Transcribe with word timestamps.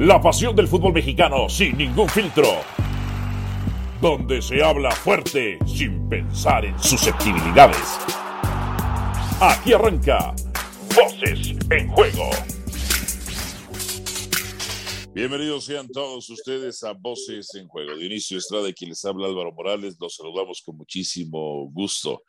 La 0.00 0.18
pasión 0.18 0.56
del 0.56 0.66
fútbol 0.66 0.94
mexicano 0.94 1.46
sin 1.50 1.76
ningún 1.76 2.08
filtro. 2.08 2.46
Donde 4.00 4.40
se 4.40 4.64
habla 4.64 4.90
fuerte 4.92 5.58
sin 5.66 6.08
pensar 6.08 6.64
en 6.64 6.82
susceptibilidades. 6.82 7.98
Aquí 9.42 9.74
arranca 9.74 10.34
Voces 10.96 11.54
en 11.70 11.88
Juego. 11.90 12.30
Bienvenidos 15.12 15.66
sean 15.66 15.86
todos 15.88 16.30
ustedes 16.30 16.82
a 16.82 16.94
Voces 16.94 17.54
en 17.56 17.68
Juego. 17.68 17.94
De 17.94 18.06
inicio 18.06 18.38
Estrada 18.38 18.70
y 18.70 18.72
quien 18.72 18.88
les 18.88 19.04
habla 19.04 19.26
Álvaro 19.26 19.52
Morales, 19.52 19.98
los 20.00 20.16
saludamos 20.16 20.62
con 20.64 20.78
muchísimo 20.78 21.70
gusto. 21.70 22.22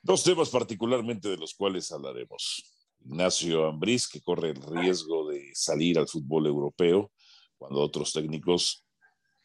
Dos 0.00 0.24
temas 0.24 0.48
particularmente 0.48 1.28
de 1.28 1.36
los 1.36 1.52
cuales 1.52 1.92
hablaremos. 1.92 2.79
Ignacio 3.04 3.66
Ambriz, 3.66 4.08
que 4.08 4.20
corre 4.20 4.50
el 4.50 4.62
riesgo 4.62 5.28
de 5.28 5.50
salir 5.54 5.98
al 5.98 6.08
fútbol 6.08 6.46
europeo, 6.46 7.10
cuando 7.56 7.80
otros 7.80 8.12
técnicos, 8.12 8.84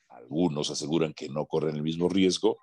algunos 0.09 0.70
aseguran 0.70 1.13
que 1.13 1.30
no 1.30 1.45
corren 1.45 1.75
el 1.75 1.83
mismo 1.83 2.09
riesgo, 2.09 2.59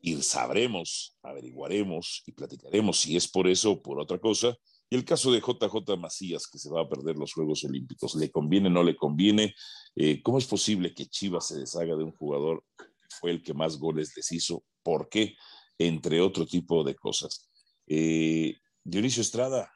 y 0.00 0.20
sabremos, 0.22 1.16
averiguaremos 1.22 2.22
y 2.26 2.32
platicaremos 2.32 2.98
si 3.00 3.16
es 3.16 3.26
por 3.28 3.48
eso 3.48 3.72
o 3.72 3.82
por 3.82 3.98
otra 3.98 4.18
cosa. 4.18 4.56
Y 4.88 4.94
el 4.94 5.04
caso 5.04 5.32
de 5.32 5.40
JJ 5.40 5.96
Macías, 5.98 6.46
que 6.46 6.58
se 6.58 6.70
va 6.70 6.82
a 6.82 6.88
perder 6.88 7.16
los 7.16 7.32
Juegos 7.32 7.64
Olímpicos, 7.64 8.14
¿le 8.14 8.30
conviene, 8.30 8.70
no 8.70 8.84
le 8.84 8.94
conviene? 8.94 9.54
Eh, 9.96 10.22
¿Cómo 10.22 10.38
es 10.38 10.46
posible 10.46 10.94
que 10.94 11.06
Chivas 11.06 11.48
se 11.48 11.58
deshaga 11.58 11.96
de 11.96 12.04
un 12.04 12.12
jugador 12.12 12.62
que 12.78 12.84
fue 13.20 13.32
el 13.32 13.42
que 13.42 13.52
más 13.52 13.78
goles 13.78 14.12
les 14.16 14.30
hizo? 14.30 14.62
¿Por 14.84 15.08
qué? 15.08 15.34
Entre 15.76 16.20
otro 16.20 16.46
tipo 16.46 16.84
de 16.84 16.94
cosas. 16.94 17.50
Eh, 17.88 18.54
Dionisio 18.84 19.22
Estrada, 19.22 19.72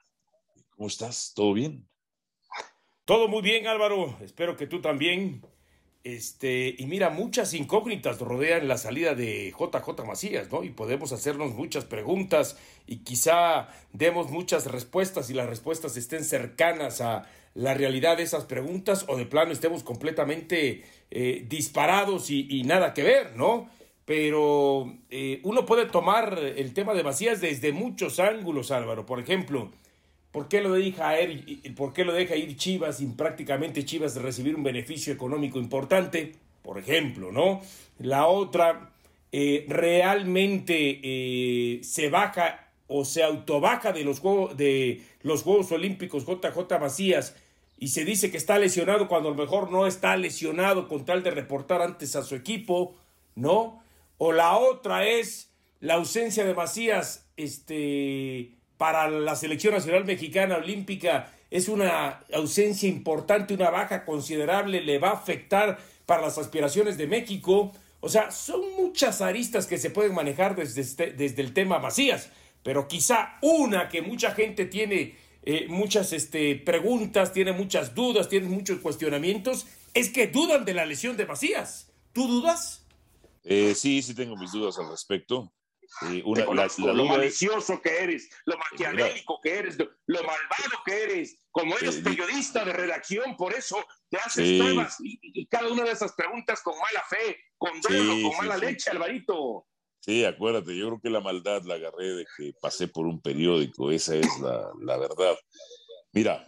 ¿Cómo 0.80 0.88
estás? 0.88 1.34
¿Todo 1.36 1.52
bien? 1.52 1.86
Todo 3.04 3.28
muy 3.28 3.42
bien, 3.42 3.66
Álvaro. 3.66 4.16
Espero 4.22 4.56
que 4.56 4.66
tú 4.66 4.80
también. 4.80 5.42
Este, 6.04 6.74
y 6.78 6.86
mira, 6.86 7.10
muchas 7.10 7.52
incógnitas 7.52 8.18
rodean 8.18 8.66
la 8.66 8.78
salida 8.78 9.14
de 9.14 9.50
JJ 9.50 10.06
Macías, 10.06 10.50
¿no? 10.50 10.64
Y 10.64 10.70
podemos 10.70 11.12
hacernos 11.12 11.52
muchas 11.52 11.84
preguntas 11.84 12.56
y 12.86 13.00
quizá 13.04 13.68
demos 13.92 14.30
muchas 14.30 14.72
respuestas 14.72 15.28
y 15.28 15.34
las 15.34 15.50
respuestas 15.50 15.98
estén 15.98 16.24
cercanas 16.24 17.02
a 17.02 17.28
la 17.52 17.74
realidad 17.74 18.16
de 18.16 18.22
esas 18.22 18.46
preguntas 18.46 19.04
o 19.06 19.18
de 19.18 19.26
plano 19.26 19.52
estemos 19.52 19.82
completamente 19.82 20.82
eh, 21.10 21.44
disparados 21.46 22.30
y, 22.30 22.62
nada 22.62 22.94
que 22.94 23.02
ver, 23.02 23.36
¿no? 23.36 23.68
Pero 24.06 24.96
eh, 25.10 25.42
uno 25.44 25.66
puede 25.66 25.84
tomar 25.84 26.38
el 26.38 26.72
tema 26.72 26.94
de 26.94 27.04
Macías 27.04 27.42
desde 27.42 27.70
muchos 27.70 28.18
ángulos, 28.18 28.70
Álvaro. 28.70 29.04
Por 29.04 29.20
ejemplo, 29.20 29.70
¿Por 30.32 30.48
qué 30.48 30.60
lo 30.60 30.72
deja 30.72 31.20
ir, 31.20 31.74
por 31.74 31.92
qué 31.92 32.04
lo 32.04 32.12
deja 32.12 32.36
ir 32.36 32.56
Chivas 32.56 32.98
sin 32.98 33.16
prácticamente 33.16 33.84
Chivas 33.84 34.14
recibir 34.16 34.54
un 34.54 34.62
beneficio 34.62 35.12
económico 35.12 35.58
importante? 35.58 36.36
Por 36.62 36.78
ejemplo, 36.78 37.32
¿no? 37.32 37.62
La 37.98 38.26
otra, 38.26 38.92
eh, 39.32 39.64
realmente 39.68 41.00
eh, 41.02 41.80
se 41.82 42.10
baja 42.10 42.68
o 42.88 43.04
se 43.04 43.22
autobaja 43.22 43.92
de 43.92 44.04
los, 44.04 44.20
juegos, 44.20 44.56
de 44.56 45.02
los 45.22 45.42
Juegos 45.42 45.70
Olímpicos 45.70 46.26
JJ 46.26 46.78
Macías 46.80 47.36
y 47.78 47.88
se 47.88 48.04
dice 48.04 48.30
que 48.30 48.36
está 48.36 48.58
lesionado 48.58 49.08
cuando 49.08 49.28
a 49.28 49.32
lo 49.32 49.38
mejor 49.38 49.70
no 49.70 49.86
está 49.86 50.16
lesionado 50.16 50.88
con 50.88 51.04
tal 51.04 51.22
de 51.22 51.30
reportar 51.30 51.80
antes 51.82 52.16
a 52.16 52.22
su 52.22 52.34
equipo, 52.34 52.94
¿no? 53.36 53.82
O 54.18 54.32
la 54.32 54.56
otra 54.56 55.06
es 55.06 55.50
la 55.80 55.94
ausencia 55.94 56.44
de 56.44 56.54
Macías, 56.54 57.26
este 57.36 58.59
para 58.80 59.10
la 59.10 59.36
selección 59.36 59.74
nacional 59.74 60.06
mexicana 60.06 60.56
olímpica 60.56 61.30
es 61.50 61.68
una 61.68 62.24
ausencia 62.32 62.88
importante, 62.88 63.52
una 63.52 63.68
baja 63.68 64.06
considerable, 64.06 64.80
le 64.80 64.98
va 64.98 65.10
a 65.10 65.16
afectar 65.16 65.78
para 66.06 66.22
las 66.22 66.38
aspiraciones 66.38 66.96
de 66.96 67.06
México. 67.06 67.72
O 68.00 68.08
sea, 68.08 68.30
son 68.30 68.62
muchas 68.78 69.20
aristas 69.20 69.66
que 69.66 69.76
se 69.76 69.90
pueden 69.90 70.14
manejar 70.14 70.56
desde, 70.56 70.80
este, 70.80 71.42
el 71.42 71.52
tema 71.52 71.78
Macías, 71.78 72.30
pero 72.62 72.88
quizá 72.88 73.36
una 73.42 73.90
que 73.90 74.00
mucha 74.00 74.30
gente 74.30 74.64
tiene 74.64 75.14
eh, 75.42 75.66
muchas 75.68 76.14
este, 76.14 76.56
preguntas, 76.56 77.34
tiene 77.34 77.52
muchas 77.52 77.94
dudas, 77.94 78.30
tiene 78.30 78.48
muchos 78.48 78.78
cuestionamientos, 78.78 79.66
es 79.92 80.08
que 80.08 80.28
dudan 80.28 80.64
de 80.64 80.72
la 80.72 80.86
lesión 80.86 81.18
de 81.18 81.26
Macías. 81.26 81.92
¿Tú 82.14 82.26
dudas? 82.26 82.86
Eh, 83.44 83.74
sí, 83.74 84.00
sí 84.00 84.14
tengo 84.14 84.38
mis 84.38 84.52
dudas 84.52 84.78
al 84.78 84.88
respecto. 84.88 85.52
Lo 86.78 87.04
malicioso 87.04 87.80
que 87.82 87.90
eres, 88.02 88.30
lo 88.46 88.56
maquiavélico 88.56 89.40
que 89.42 89.58
eres, 89.58 89.76
lo 89.78 90.18
malvado 90.22 90.82
que 90.84 91.02
eres. 91.02 91.38
Como 91.50 91.76
eres 91.76 91.96
periodista 91.96 92.64
de 92.64 92.72
redacción, 92.72 93.36
por 93.36 93.52
eso 93.52 93.76
te 94.08 94.18
haces 94.18 94.58
todas 94.58 94.96
y, 95.00 95.46
cada 95.46 95.68
una 95.68 95.84
de 95.84 95.90
esas 95.90 96.12
preguntas 96.12 96.62
con 96.62 96.74
mala 96.78 97.02
fe, 97.08 97.38
con 97.58 97.80
dolo, 97.80 98.28
con 98.28 98.36
mala 98.38 98.56
leche, 98.56 98.90
Alvarito. 98.90 99.66
Sí, 100.00 100.24
acuérdate, 100.24 100.76
yo 100.76 100.86
creo 100.86 101.00
que 101.00 101.10
la 101.10 101.20
maldad 101.20 101.62
la 101.64 101.74
agarré 101.74 102.14
de 102.14 102.26
que 102.36 102.54
pasé 102.60 102.88
por 102.88 103.06
un 103.06 103.20
periódico, 103.20 103.90
esa 103.90 104.14
es 104.14 104.38
la, 104.40 104.70
la 104.80 104.96
verdad. 104.96 105.36
Mira, 106.12 106.46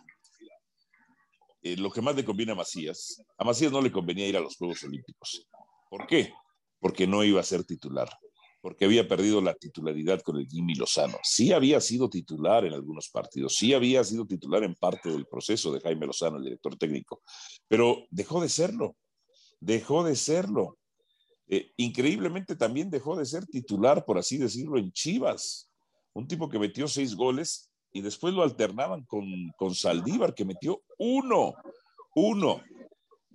eh, 1.62 1.76
lo 1.76 1.90
que 1.90 2.00
más 2.00 2.14
le 2.16 2.24
conviene 2.24 2.52
a 2.52 2.54
Macías, 2.54 3.22
a 3.36 3.44
Macías 3.44 3.70
no 3.70 3.82
le 3.82 3.92
convenía 3.92 4.26
ir 4.26 4.36
a 4.36 4.40
los 4.40 4.56
Juegos 4.56 4.82
Olímpicos. 4.84 5.46
¿Por 5.90 6.06
qué? 6.06 6.32
Porque 6.78 7.06
no 7.06 7.22
iba 7.24 7.40
a 7.40 7.44
ser 7.44 7.64
titular 7.64 8.08
porque 8.62 8.84
había 8.84 9.08
perdido 9.08 9.40
la 9.40 9.54
titularidad 9.54 10.22
con 10.22 10.36
el 10.36 10.46
Jimmy 10.46 10.76
Lozano. 10.76 11.18
Sí 11.24 11.52
había 11.52 11.80
sido 11.80 12.08
titular 12.08 12.64
en 12.64 12.72
algunos 12.72 13.10
partidos, 13.10 13.56
sí 13.56 13.74
había 13.74 14.04
sido 14.04 14.24
titular 14.24 14.62
en 14.62 14.76
parte 14.76 15.10
del 15.10 15.26
proceso 15.26 15.72
de 15.72 15.80
Jaime 15.80 16.06
Lozano, 16.06 16.36
el 16.36 16.44
director 16.44 16.76
técnico, 16.76 17.22
pero 17.66 18.06
dejó 18.10 18.40
de 18.40 18.48
serlo, 18.48 18.96
dejó 19.60 20.04
de 20.04 20.14
serlo. 20.14 20.78
Eh, 21.48 21.72
increíblemente 21.76 22.54
también 22.54 22.88
dejó 22.88 23.16
de 23.16 23.26
ser 23.26 23.46
titular, 23.46 24.04
por 24.04 24.16
así 24.16 24.38
decirlo, 24.38 24.78
en 24.78 24.92
Chivas. 24.92 25.68
Un 26.14 26.28
tipo 26.28 26.48
que 26.48 26.60
metió 26.60 26.86
seis 26.86 27.16
goles 27.16 27.68
y 27.92 28.00
después 28.00 28.32
lo 28.32 28.44
alternaban 28.44 29.04
con, 29.04 29.26
con 29.56 29.74
Saldívar, 29.74 30.34
que 30.34 30.44
metió 30.44 30.82
uno, 30.98 31.52
uno. 32.14 32.62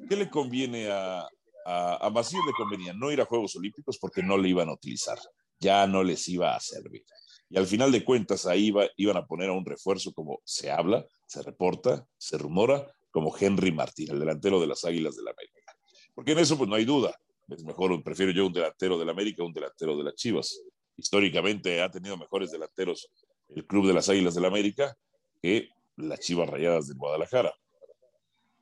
¿Qué 0.08 0.16
le 0.16 0.30
conviene 0.30 0.90
a, 0.90 1.28
a, 1.68 1.98
a 2.06 2.10
Macías 2.10 2.42
le 2.46 2.54
convenía 2.54 2.94
no 2.94 3.12
ir 3.12 3.20
a 3.20 3.26
Juegos 3.26 3.58
Olímpicos 3.58 3.98
porque 3.98 4.24
no 4.24 4.38
le 4.38 4.48
iban 4.48 4.70
a 4.70 4.74
utilizar, 4.74 5.20
ya 5.60 5.86
no 5.86 6.02
les 6.02 6.26
iba 6.30 6.56
a 6.56 6.60
servir. 6.62 7.04
Y 7.50 7.58
al 7.58 7.68
final 7.68 7.92
de 7.92 8.06
cuentas 8.06 8.46
ahí 8.46 8.74
iban 8.96 9.18
a 9.18 9.26
poner 9.26 9.50
a 9.50 9.54
un 9.54 9.66
refuerzo 9.66 10.14
como 10.14 10.40
se 10.46 10.72
habla, 10.72 11.06
se 11.26 11.42
reporta, 11.44 12.06
se 12.18 12.38
rumora, 12.38 12.90
como 13.12 13.36
Henry 13.38 13.72
Martín, 13.72 14.12
el 14.12 14.20
delantero 14.20 14.62
de 14.62 14.68
las 14.68 14.86
Águilas 14.86 15.16
del 15.16 15.26
la 15.26 15.32
América. 15.32 15.74
Porque 16.14 16.32
en 16.32 16.40
eso 16.40 16.58
pues 16.58 16.70
no 16.70 16.76
hay 16.76 16.86
duda. 16.86 17.14
Es 17.50 17.64
mejor, 17.64 18.02
prefiero 18.02 18.32
yo 18.32 18.48
un 18.48 18.54
delantero 18.54 18.98
del 18.98 19.10
América 19.10 19.44
un 19.44 19.54
delantero 19.54 19.98
de 19.98 20.04
las 20.06 20.16
Chivas. 20.16 20.62
Históricamente 20.96 21.82
ha 21.82 21.92
tenido 21.92 22.18
mejores 22.18 22.52
delanteros 22.52 23.10
el 23.50 23.66
Club 23.66 23.88
de 23.88 23.94
las 23.94 24.08
Águilas 24.10 24.34
del 24.34 24.44
la 24.44 24.50
América 24.50 24.98
que 25.42 25.70
las 25.98 26.20
Chivas 26.20 26.50
Rayadas 26.50 26.88
del 26.88 26.98
Guadalajara. 26.98 27.54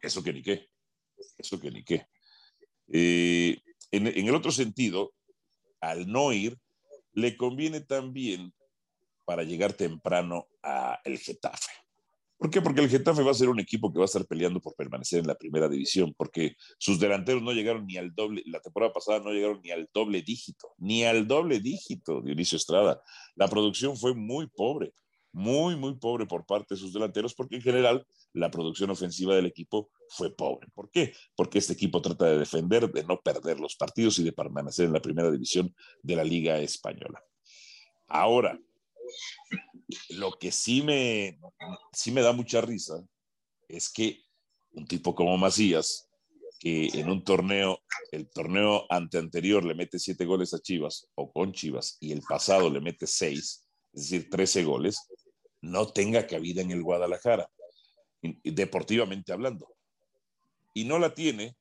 Eso 0.02 0.24
que 0.24 0.34
ni 0.34 0.42
qué. 0.42 0.70
Eso 1.38 1.60
que 1.60 1.72
ni 1.72 1.84
qué. 1.84 2.08
Eh, 2.92 3.58
en, 3.92 4.08
el 4.08 4.36
otro 4.36 4.52
sentido, 4.52 5.14
al 5.80 6.08
no 6.08 6.34
ir, 6.34 6.58
le 7.14 7.38
conviene 7.38 7.82
también 7.82 8.54
para 9.26 9.44
llegar 9.44 9.74
temprano 9.74 10.48
a 10.62 11.00
el 11.06 11.18
Getafe. 11.18 11.72
¿Por 12.38 12.50
qué? 12.50 12.62
Porque 12.62 12.82
el 12.82 12.90
Getafe 12.90 13.24
va 13.24 13.32
a 13.32 13.36
ser 13.36 13.48
un 13.48 13.60
equipo 13.60 13.92
que 13.92 13.98
va 13.98 14.04
a 14.04 14.06
estar 14.06 14.26
peleando 14.26 14.60
por 14.60 14.76
permanecer 14.76 15.20
en 15.20 15.28
la 15.28 15.36
primera 15.36 15.70
división, 15.70 16.14
porque 16.18 16.56
sus 16.78 17.00
delanteros 17.00 17.42
no 17.42 17.54
llegaron 17.54 17.88
ni 17.88 17.96
al 17.96 18.14
doble, 18.14 18.44
la 18.46 18.60
temporada 18.60 18.92
pasada 18.92 19.20
no 19.20 19.32
llegaron 19.32 19.62
ni 19.64 19.72
al 19.72 19.90
doble 19.94 20.22
dígito, 20.22 20.74
ni 20.78 21.06
al 21.06 21.28
doble 21.28 21.60
dígito, 21.60 22.22
Dionisio 22.22 22.58
Estrada. 22.58 23.02
La 23.36 23.48
producción 23.48 23.96
fue 23.96 24.14
muy 24.14 24.48
pobre, 24.48 24.94
muy, 25.32 25.78
muy 25.78 25.96
pobre 25.96 26.26
por 26.26 26.46
parte 26.46 26.76
de 26.76 26.80
sus 26.80 26.94
delanteros, 26.94 27.34
porque 27.34 27.56
en 27.56 27.62
general 27.62 28.06
la 28.36 28.52
producción 28.52 28.90
ofensiva 28.90 29.36
del 29.36 29.46
equipo 29.46 29.90
fue 30.10 30.36
pobre. 30.36 30.68
¿Por 30.74 30.92
qué? 30.92 31.14
Porque 31.36 31.60
este 31.60 31.74
equipo 31.74 32.02
trata 32.02 32.26
de 32.26 32.38
defender, 32.38 32.92
de 32.92 33.04
no 33.06 33.20
perder 33.22 33.60
los 33.60 33.76
partidos 33.76 34.20
y 34.20 34.24
de 34.24 34.34
permanecer 34.34 34.86
en 34.86 34.94
la 34.94 35.02
primera 35.02 35.32
división 35.32 35.74
de 36.04 36.16
la 36.16 36.24
Liga 36.24 36.60
Española. 36.60 37.24
Ahora, 38.08 38.60
lo 40.10 40.34
que 40.34 40.52
sí 40.52 40.82
me, 40.82 41.40
sí 41.94 42.12
me 42.12 42.22
da 42.22 42.34
mucha 42.34 42.60
risa 42.62 43.04
es 43.70 43.90
que 43.90 44.22
un 44.74 44.86
tipo 44.86 45.16
como 45.16 45.38
Macías, 45.38 46.10
que 46.60 46.88
en 46.88 47.10
un 47.10 47.24
torneo, 47.24 47.80
el 48.12 48.30
torneo 48.30 48.86
ante 48.90 49.18
anterior 49.18 49.64
le 49.64 49.76
mete 49.76 49.98
siete 49.98 50.26
goles 50.26 50.54
a 50.54 50.60
Chivas 50.60 51.08
o 51.16 51.32
con 51.32 51.54
Chivas 51.54 51.98
y 52.02 52.12
el 52.12 52.22
pasado 52.22 52.70
le 52.70 52.82
mete 52.82 53.08
seis, 53.08 53.66
es 53.94 54.10
decir, 54.10 54.30
trece 54.30 54.66
goles, 54.66 55.08
no 55.62 55.88
tenga 55.88 56.28
cabida 56.28 56.62
en 56.62 56.72
el 56.72 56.84
Guadalajara 56.84 57.50
deportivamente 58.44 59.34
hablando. 59.34 59.68
Y 60.74 60.84
no 60.86 61.00
la 61.00 61.14
tiene, 61.14 61.56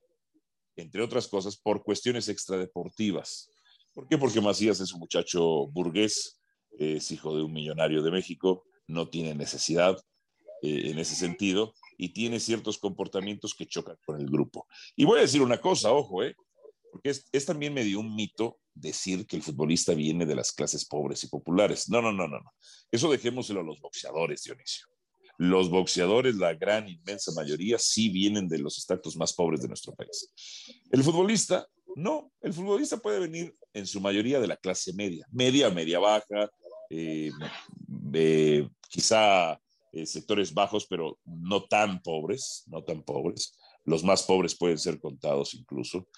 entre 0.77 1.03
otras 1.03 1.29
cosas, 1.29 1.57
por 1.57 1.83
cuestiones 1.85 2.29
extradeportivas. 2.29 3.51
¿Por 3.93 4.09
qué? 4.09 4.19
Porque 4.19 4.41
Macías 4.41 4.81
es 4.81 4.93
un 4.93 5.01
muchacho 5.01 5.67
burgués, 5.69 6.41
es 6.79 7.11
hijo 7.13 7.37
de 7.37 7.43
un 7.43 7.53
millonario 7.53 8.03
de 8.03 8.11
México, 8.11 8.65
no 8.87 9.09
tiene 9.09 9.35
necesidad. 9.35 9.97
eh, 10.65 10.91
en 10.91 10.99
ese 10.99 11.15
sentido 11.15 11.75
y 11.99 12.09
tiene 12.15 12.41
ciertos 12.41 12.79
comportamientos 12.79 13.55
que 13.55 13.67
chocan 13.67 13.97
con 14.07 14.19
el 14.19 14.27
grupo. 14.31 14.67
Y 14.97 15.05
voy 15.05 15.19
a 15.19 15.23
decir 15.23 15.43
una 15.43 15.61
cosa, 15.61 15.93
ojo, 15.93 16.23
¿eh? 16.23 16.35
porque 16.91 17.11
es, 17.11 17.27
es 17.33 17.45
también 17.45 17.75
medio 17.75 18.01
un 18.01 18.15
mito 18.15 18.59
decir 18.73 19.27
que 19.27 19.37
el 19.37 19.43
futbolista 19.43 19.93
viene 19.93 20.25
de 20.25 20.35
las 20.35 20.53
clases 20.53 20.87
pobres 20.87 21.23
y 21.23 21.29
populares. 21.29 21.91
No, 21.91 22.01
no, 22.01 22.13
no, 22.13 22.27
no, 22.27 22.41
no. 22.41 22.51
Eso 22.91 23.11
dejémoselo 23.11 23.61
a 23.61 23.65
los 23.65 23.79
boxeadores, 23.79 24.43
Dionisio. 24.43 24.87
Los 25.39 25.69
boxeadores, 25.71 26.37
la 26.37 26.55
gran 26.55 26.89
inmensa 26.89 27.33
mayoría, 27.33 27.79
sí 27.79 28.09
vienen 28.09 28.49
de 28.49 28.59
los 28.59 28.79
estratos 28.79 29.17
más 29.17 29.33
pobres 29.33 29.61
de 29.61 29.69
nuestro 29.69 29.95
país. 29.95 30.31
El 30.91 31.03
futbolista, 31.03 31.67
no. 31.97 32.33
El 32.41 32.53
futbolista 32.53 32.97
puede 32.99 33.21
venir 33.21 33.55
en 33.73 33.87
su 33.87 34.01
mayoría 34.01 34.41
de 34.41 34.47
la 34.47 34.57
clase 34.57 34.93
media, 34.93 35.27
media, 35.31 35.71
media 35.71 35.99
baja, 35.99 36.51
eh, 36.91 37.31
eh, 38.13 38.69
quizá 38.89 39.61
eh, 39.93 40.07
sectores 40.07 40.53
bajos, 40.53 40.87
pero 40.87 41.19
no 41.25 41.65
tan 41.65 42.01
pobres, 42.03 42.65
no 42.67 42.83
tan 42.85 43.03
pobres. 43.03 43.57
Los 43.85 44.03
más 44.03 44.23
pobres 44.23 44.57
pueden 44.57 44.79
ser 44.79 44.99
contados 45.01 45.55
incluso. 45.55 46.09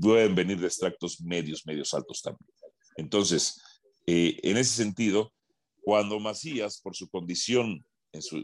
pueden 0.00 0.34
venir 0.34 0.60
de 0.60 0.66
extractos 0.66 1.20
medios, 1.20 1.64
medios 1.66 1.94
altos 1.94 2.20
también. 2.20 2.50
Entonces, 2.96 3.60
en 4.06 4.56
ese 4.56 4.74
sentido, 4.74 5.32
cuando 5.82 6.20
Macías, 6.20 6.80
por 6.80 6.94
su 6.94 7.08
condición 7.08 7.84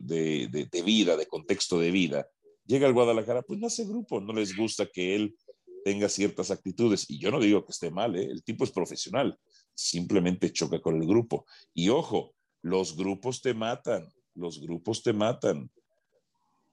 de, 0.01 0.83
vida, 0.85 1.17
de 1.17 1.27
contexto 1.27 1.79
de 1.79 1.91
vida, 1.91 2.27
llega 2.67 2.87
al 2.87 2.93
Guadalajara, 2.93 3.43
pues 3.43 3.59
no 3.59 3.67
hace 3.67 3.85
grupo, 3.85 4.21
no 4.21 4.33
les 4.33 4.57
gusta 4.57 4.87
que 4.87 5.15
él 5.15 5.37
tenga 5.85 6.09
ciertas 6.09 6.51
actitudes. 6.51 7.07
Y 7.09 7.19
yo 7.19 7.31
no 7.31 7.41
digo 7.41 7.65
que 7.65 7.73
esté 7.73 7.91
mal, 7.91 8.17
¿eh? 8.17 8.25
el 8.25 8.43
tipo 8.43 8.65
es 8.65 8.71
profesional, 8.71 9.39
simplemente 9.75 10.53
choca 10.53 10.81
con 10.81 11.01
el 11.01 11.07
grupo. 11.07 11.45
Y 11.75 11.89
ojo, 11.89 12.35
los 12.63 12.97
grupos 12.97 13.43
te 13.43 13.55
matan, 13.55 14.09
los 14.35 14.61
grupos 14.61 15.03
te 15.03 15.13
matan. 15.13 15.71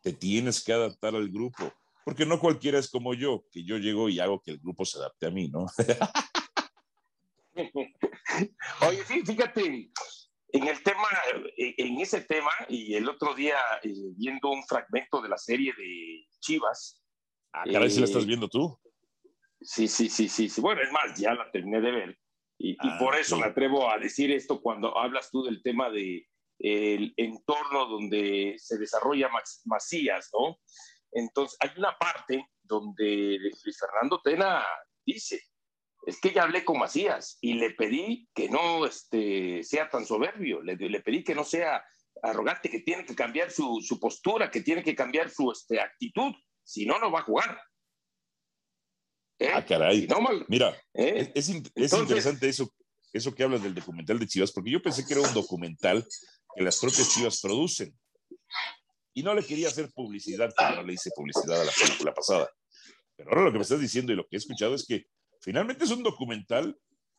Te 0.02 0.14
tienes 0.14 0.64
que 0.64 0.72
adaptar 0.72 1.16
al 1.16 1.30
grupo, 1.30 1.74
porque 2.06 2.26
no 2.26 2.40
cualquiera 2.40 2.80
es 2.80 2.90
como 2.90 3.14
yo, 3.14 3.44
que 3.52 3.66
yo 3.66 3.78
llego 3.78 4.08
y 4.08 4.20
hago 4.20 4.42
que 4.42 4.52
el 4.52 4.60
grupo 4.60 4.86
se 4.86 4.98
adapte 4.98 5.28
a 5.28 5.32
mí, 5.32 5.50
¿no? 5.50 5.66
Oye, 8.88 9.04
sí, 9.06 9.22
fíjate, 9.26 9.92
en 10.52 10.68
el 10.68 10.82
tema, 10.84 11.08
eh, 11.58 11.76
en 11.78 12.00
ese 12.00 12.22
tema, 12.22 12.52
y 12.68 12.96
el 12.96 13.08
otro 13.08 13.34
día 13.34 13.58
eh, 13.84 13.94
viendo 14.16 14.50
un 14.50 14.64
fragmento 14.64 15.22
de 15.22 15.30
la 15.30 15.38
serie 15.38 15.74
de 15.78 16.26
Chivas. 16.40 17.02
Ah, 17.54 17.64
caray, 17.72 17.90
si 17.90 18.00
la 18.00 18.06
estás 18.06 18.24
eh, 18.24 18.28
viendo 18.28 18.48
tú. 18.48 18.78
Sí, 19.62 19.88
sí, 19.88 20.10
sí, 20.10 20.30
sí, 20.30 20.50
sí. 20.50 20.62
Bueno, 20.62 20.82
es 20.82 20.92
más, 20.92 21.20
ya 21.20 21.34
la 21.34 21.52
terminé 21.52 21.82
de 21.82 21.92
ver. 21.92 22.20
Y, 22.58 22.76
ah, 22.80 22.98
por 23.00 23.16
eso 23.16 23.38
me 23.38 23.46
atrevo 23.46 23.90
a 23.90 23.98
decir 23.98 24.32
esto 24.32 24.62
cuando 24.62 24.98
hablas 24.98 25.30
tú 25.32 25.44
del 25.44 25.62
tema 25.62 25.90
de 25.90 26.28
el 26.60 27.14
entorno 27.16 27.86
donde 27.86 28.56
se 28.58 28.78
desarrolla 28.78 29.30
Macías, 29.66 30.30
¿no? 30.34 30.58
Entonces, 31.12 31.58
hay 31.62 31.70
una 31.78 31.98
parte 31.98 32.46
donde 32.62 33.38
Luis 33.40 33.80
Fernando 33.80 34.22
Tena 34.22 34.66
dice, 35.06 35.42
es 36.10 36.20
que 36.20 36.34
ya 36.34 36.44
hablé 36.44 36.66
con 36.66 36.80
Macías 36.80 37.38
y 37.40 37.54
le 37.54 37.70
pedí 37.70 38.28
que 38.34 38.50
no 38.50 38.86
este, 38.88 39.64
sea 39.64 39.90
tan 39.90 40.08
soberbio, 40.08 40.60
le, 40.62 40.76
le, 40.76 41.02
pedí 41.02 41.24
que 41.24 41.36
no 41.36 41.44
sea 41.44 41.86
arrogante, 42.24 42.68
que 42.68 42.80
tiene 42.80 43.06
que 43.06 43.16
cambiar 43.16 43.52
su, 43.52 43.80
su 43.80 44.00
postura, 44.00 44.50
que 44.50 44.62
tiene 44.62 44.84
que 44.84 44.96
cambiar 44.96 45.30
su 45.30 45.52
este, 45.52 45.80
actitud, 45.80 46.34
si 46.64 46.88
no, 46.88 46.98
no 46.98 47.12
va 47.12 47.20
a 47.20 47.24
jugar. 47.24 47.62
¿Eh? 49.38 49.52
Ah, 49.54 49.64
caray. 49.64 50.08
Mira, 50.48 50.76
¿Eh? 50.96 51.32
es, 51.36 51.50
es 51.76 51.94
interesante 51.94 52.50
eso, 52.50 52.74
eso 53.14 53.36
que 53.36 53.44
hablas 53.44 53.62
del 53.62 53.76
documental 53.76 54.18
de 54.18 54.28
Chivas, 54.28 54.52
porque 54.52 54.72
yo 54.72 54.82
pensé 54.82 55.06
que 55.06 55.14
era 55.14 55.22
un 55.22 55.34
documental 55.36 56.04
que 56.56 56.64
las 56.64 56.80
propias 56.80 57.14
Chivas 57.14 57.40
producen. 57.40 57.96
Y 59.14 59.22
no 59.22 59.36
le 59.36 59.46
quería 59.46 59.68
hacer 59.68 59.92
publicidad, 59.92 60.52
pero 60.58 60.78
no 60.78 60.84
le 60.84 60.94
hice 60.94 61.12
publicidad 61.16 61.62
a 61.62 61.66
la 61.66 61.72
película 61.72 62.14
pasada. 62.16 62.50
Pero 63.16 63.30
ahora 63.30 63.44
lo 63.44 63.52
que 63.52 63.60
me 63.60 63.64
estás 63.64 63.80
diciendo 63.80 64.12
y 64.12 64.16
lo 64.16 64.24
que 64.24 64.38
he 64.38 64.38
escuchado 64.38 64.74
es 64.74 64.88
que 64.88 65.06
Finalmente 65.40 65.86
es 65.86 65.92
un 65.92 66.04
documental 66.04 66.78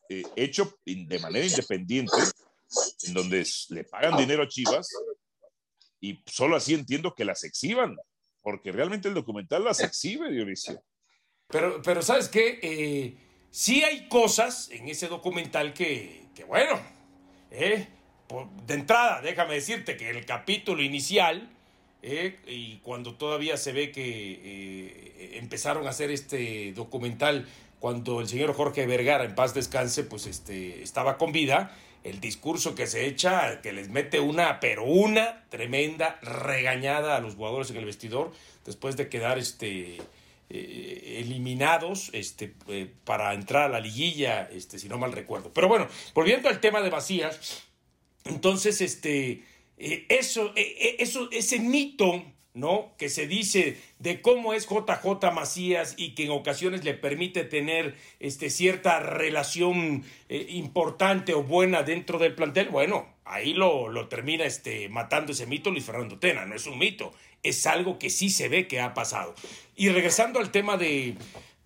eh, 0.09 0.23
hecho 0.35 0.77
de 0.85 1.19
manera 1.19 1.45
independiente, 1.45 2.17
en 3.03 3.13
donde 3.13 3.45
le 3.69 3.83
pagan 3.83 4.17
dinero 4.17 4.43
a 4.43 4.47
Chivas 4.47 4.87
y 6.01 6.21
solo 6.25 6.55
así 6.55 6.73
entiendo 6.73 7.13
que 7.13 7.23
las 7.23 7.43
exhiban, 7.43 7.95
porque 8.41 8.71
realmente 8.71 9.07
el 9.07 9.13
documental 9.13 9.63
las 9.63 9.81
exhibe, 9.81 10.31
Dionisio. 10.31 10.83
Pero, 11.47 11.81
pero 11.81 12.01
¿sabes 12.01 12.27
qué? 12.27 12.59
Eh, 12.61 13.17
sí 13.51 13.83
hay 13.83 14.07
cosas 14.09 14.69
en 14.71 14.89
ese 14.89 15.07
documental 15.07 15.73
que, 15.73 16.27
bueno, 16.47 16.79
eh, 17.51 17.87
de 18.65 18.73
entrada, 18.73 19.21
déjame 19.21 19.53
decirte 19.53 19.95
que 19.95 20.09
el 20.09 20.25
capítulo 20.25 20.81
inicial, 20.81 21.51
eh, 22.01 22.39
y 22.47 22.77
cuando 22.77 23.13
todavía 23.15 23.57
se 23.57 23.71
ve 23.71 23.91
que 23.91 25.37
empezaron 25.37 25.85
a 25.85 25.91
hacer 25.91 26.09
este 26.09 26.73
documental 26.73 27.47
cuando 27.81 28.21
el 28.21 28.29
señor 28.29 28.53
Jorge 28.53 28.85
Vergara, 28.85 29.25
en 29.25 29.33
paz 29.33 29.55
descanse, 29.55 30.03
pues 30.03 30.27
este, 30.27 30.83
estaba 30.83 31.17
con 31.17 31.31
vida, 31.31 31.75
el 32.03 32.21
discurso 32.21 32.75
que 32.75 32.85
se 32.85 33.07
echa, 33.07 33.59
que 33.61 33.73
les 33.73 33.89
mete 33.89 34.19
una, 34.19 34.59
pero 34.59 34.85
una 34.85 35.45
tremenda 35.49 36.19
regañada 36.21 37.17
a 37.17 37.19
los 37.19 37.33
jugadores 37.33 37.71
en 37.71 37.77
el 37.77 37.85
vestidor, 37.85 38.33
después 38.65 38.97
de 38.97 39.09
quedar 39.09 39.39
este, 39.39 39.97
eh, 40.51 41.21
eliminados 41.25 42.11
este, 42.13 42.53
eh, 42.67 42.87
para 43.03 43.33
entrar 43.33 43.63
a 43.63 43.69
la 43.69 43.79
liguilla, 43.79 44.47
este, 44.51 44.77
si 44.77 44.87
no 44.87 44.99
mal 44.99 45.11
recuerdo. 45.11 45.51
Pero 45.51 45.67
bueno, 45.67 45.87
volviendo 46.13 46.49
al 46.49 46.59
tema 46.59 46.81
de 46.81 46.91
Macías, 46.91 47.63
entonces, 48.25 48.79
este, 48.81 49.43
eh, 49.79 50.05
eso, 50.07 50.53
eso, 50.55 51.29
ese 51.31 51.59
mito 51.59 52.23
¿no? 52.53 52.91
Que 52.97 53.09
se 53.09 53.27
dice 53.27 53.77
de 53.99 54.21
cómo 54.21 54.53
es 54.53 54.67
JJ 54.67 55.31
Macías 55.33 55.95
y 55.97 56.11
que 56.15 56.25
en 56.25 56.31
ocasiones 56.31 56.83
le 56.83 56.93
permite 56.93 57.43
tener 57.43 57.95
este, 58.19 58.49
cierta 58.49 58.99
relación 58.99 60.03
eh, 60.29 60.47
importante 60.49 61.33
o 61.33 61.43
buena 61.43 61.83
dentro 61.83 62.19
del 62.19 62.35
plantel, 62.35 62.69
bueno, 62.69 63.07
ahí 63.25 63.53
lo, 63.53 63.87
lo 63.89 64.07
termina 64.07 64.45
este, 64.45 64.89
matando 64.89 65.31
ese 65.31 65.45
mito 65.45 65.71
Luis 65.71 65.85
Fernando 65.85 66.19
Tena, 66.19 66.45
no 66.45 66.55
es 66.55 66.67
un 66.67 66.77
mito, 66.77 67.13
es 67.43 67.65
algo 67.65 67.97
que 67.97 68.09
sí 68.09 68.29
se 68.29 68.49
ve 68.49 68.67
que 68.67 68.81
ha 68.81 68.93
pasado. 68.93 69.33
Y 69.75 69.89
regresando 69.89 70.39
al 70.39 70.51
tema 70.51 70.75
de, 70.75 71.15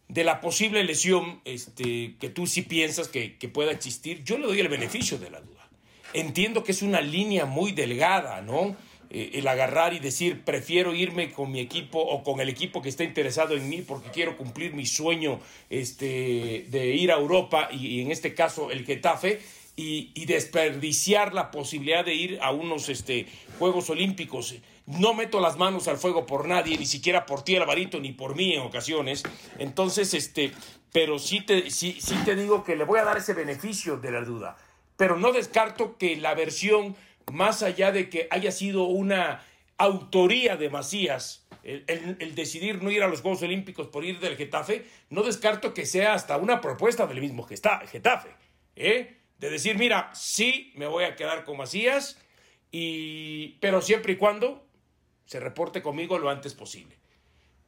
de 0.08 0.24
la 0.24 0.40
posible 0.40 0.84
lesión 0.84 1.42
este, 1.46 2.16
que 2.20 2.30
tú 2.30 2.46
sí 2.46 2.62
piensas 2.62 3.08
que, 3.08 3.38
que 3.38 3.50
pueda 3.50 3.72
existir, 3.72 4.24
yo 4.24 4.38
le 4.38 4.46
doy 4.46 4.60
el 4.60 4.70
beneficio 4.70 5.18
de 5.18 5.32
la 5.32 5.42
duda. 5.42 5.68
Entiendo 6.14 6.64
que 6.64 6.72
es 6.72 6.82
una 6.82 7.02
línea 7.02 7.46
muy 7.46 7.74
delgada, 7.74 8.42
¿no? 8.42 8.78
Eh, 9.18 9.40
el 9.40 9.48
agarrar 9.48 9.94
y 9.94 10.00
decir 10.00 10.44
prefiero 10.44 10.94
irme 10.94 11.32
con 11.32 11.50
mi 11.50 11.62
equipo 11.62 12.00
o 12.00 12.22
con 12.22 12.42
el 12.42 12.50
equipo 12.50 12.82
que 12.82 12.90
está 12.90 13.06
interesado 13.06 13.56
en 13.56 13.70
mí 13.70 13.82
porque 13.82 14.10
quiero 14.10 14.36
cumplir 14.36 14.74
mi 14.74 14.86
sueño 14.86 15.40
este, 15.70 16.66
de 16.68 16.88
ir 16.88 17.14
a 17.14 17.16
Europa 17.16 17.70
y, 17.72 18.02
en 18.02 18.12
este 18.12 18.36
caso 18.36 18.72
el 18.72 18.86
Getafe 18.86 19.40
y, 19.78 20.26
desperdiciar 20.26 21.34
la 21.34 21.50
posibilidad 21.50 22.04
de 22.04 22.14
ir 22.14 22.40
a 22.42 22.52
unos 22.52 22.90
este, 22.90 23.28
Juegos 23.58 23.90
Olímpicos. 23.90 24.56
No 24.86 25.14
meto 25.14 25.40
las 25.40 25.56
manos 25.56 25.88
al 25.88 25.98
fuego 25.98 26.26
por 26.26 26.46
nadie, 26.46 26.78
ni 26.78 26.86
siquiera 26.86 27.26
por 27.26 27.42
ti, 27.42 27.56
Alvarito, 27.56 28.02
ni 28.02 28.12
por 28.12 28.36
mí 28.36 28.54
en 28.54 28.64
ocasiones. 28.64 29.24
Entonces, 29.60 30.14
este, 30.14 30.52
pero 30.92 31.20
sí 31.20 31.40
te, 31.40 31.70
sí, 31.72 31.98
sí 32.02 32.16
te 32.26 32.36
digo 32.36 32.66
que 32.66 32.76
le 32.76 32.84
voy 32.84 33.00
a 33.00 33.06
dar 33.06 33.18
ese 33.18 33.34
beneficio 33.34 33.96
de 33.96 34.12
la 34.12 34.22
duda. 34.22 34.58
Pero 34.98 35.18
no 35.18 35.32
descarto 35.32 35.98
que 35.98 36.18
la 36.18 36.34
versión 36.34 36.96
más 37.32 37.64
allá 37.64 37.92
de 37.92 38.10
que 38.10 38.28
haya 38.32 38.52
sido 38.52 38.84
una 38.86 39.44
autoría 39.78 40.56
de 40.58 40.70
Macías, 40.70 41.46
el, 41.64 42.36
decidir 42.36 42.82
no 42.84 42.92
ir 42.92 43.04
a 43.04 43.08
los 43.08 43.22
Juegos 43.22 43.42
Olímpicos 43.42 43.88
por 43.88 44.06
ir 44.06 44.20
del 44.20 44.38
Getafe, 44.38 44.86
no 45.10 45.24
descarto 45.24 45.74
que 45.74 45.86
sea 45.86 46.14
hasta 46.14 46.38
una 46.38 46.62
propuesta 46.62 47.08
del 47.08 47.22
mismo 47.22 47.44
Getafe, 47.44 48.30
¿eh? 48.76 49.18
de 49.40 49.50
decir, 49.50 49.78
mira, 49.78 50.12
sí, 50.14 50.72
me 50.76 50.88
voy 50.88 51.04
a 51.04 51.16
quedar 51.16 51.44
con 51.44 51.58
Macías, 51.58 52.18
pero 53.60 53.82
siempre 53.82 54.14
y 54.14 54.16
cuando 54.18 54.66
se 55.26 55.40
reporte 55.40 55.82
conmigo 55.82 56.20
lo 56.20 56.30
antes 56.30 56.54
posible. 56.54 56.96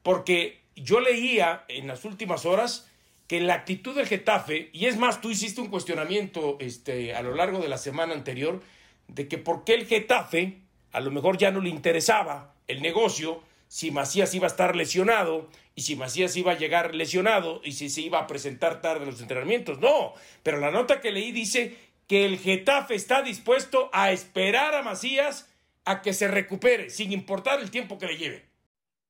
Porque 0.02 0.62
yo 0.76 1.00
leía 1.00 1.64
en 1.68 1.88
las 1.88 2.04
últimas 2.04 2.46
horas 2.46 2.88
que 3.26 3.40
la 3.40 3.54
actitud 3.54 3.94
del 3.94 4.06
Getafe, 4.06 4.70
y 4.72 4.86
es 4.86 4.96
más, 4.96 5.20
tú 5.20 5.30
hiciste 5.30 5.60
un 5.60 5.68
cuestionamiento 5.68 6.56
este, 6.60 7.14
a 7.14 7.22
lo 7.22 7.34
largo 7.34 7.58
de 7.58 7.68
la 7.68 7.76
semana 7.76 8.14
anterior, 8.14 8.62
de 9.08 9.28
que 9.28 9.38
por 9.38 9.64
qué 9.64 9.74
el 9.74 9.86
Getafe 9.86 10.60
a 10.92 11.00
lo 11.00 11.10
mejor 11.10 11.38
ya 11.38 11.50
no 11.50 11.60
le 11.60 11.70
interesaba 11.70 12.54
el 12.66 12.82
negocio 12.82 13.42
si 13.68 13.90
Macías 13.90 14.34
iba 14.34 14.46
a 14.46 14.50
estar 14.50 14.76
lesionado 14.76 15.48
y 15.74 15.82
si 15.82 15.96
Macías 15.96 16.36
iba 16.36 16.52
a 16.52 16.58
llegar 16.58 16.94
lesionado 16.94 17.60
y 17.64 17.72
si 17.72 17.90
se 17.90 18.00
iba 18.00 18.18
a 18.18 18.26
presentar 18.26 18.80
tarde 18.80 19.04
en 19.04 19.10
los 19.10 19.20
entrenamientos. 19.20 19.78
No, 19.78 20.14
pero 20.42 20.58
la 20.58 20.70
nota 20.70 21.00
que 21.00 21.12
leí 21.12 21.32
dice 21.32 21.76
que 22.06 22.24
el 22.24 22.38
Getafe 22.38 22.94
está 22.94 23.22
dispuesto 23.22 23.90
a 23.92 24.10
esperar 24.10 24.74
a 24.74 24.82
Macías 24.82 25.48
a 25.84 26.02
que 26.02 26.12
se 26.12 26.28
recupere, 26.28 26.90
sin 26.90 27.12
importar 27.12 27.60
el 27.60 27.70
tiempo 27.70 27.98
que 27.98 28.06
le 28.06 28.16
lleve. 28.16 28.48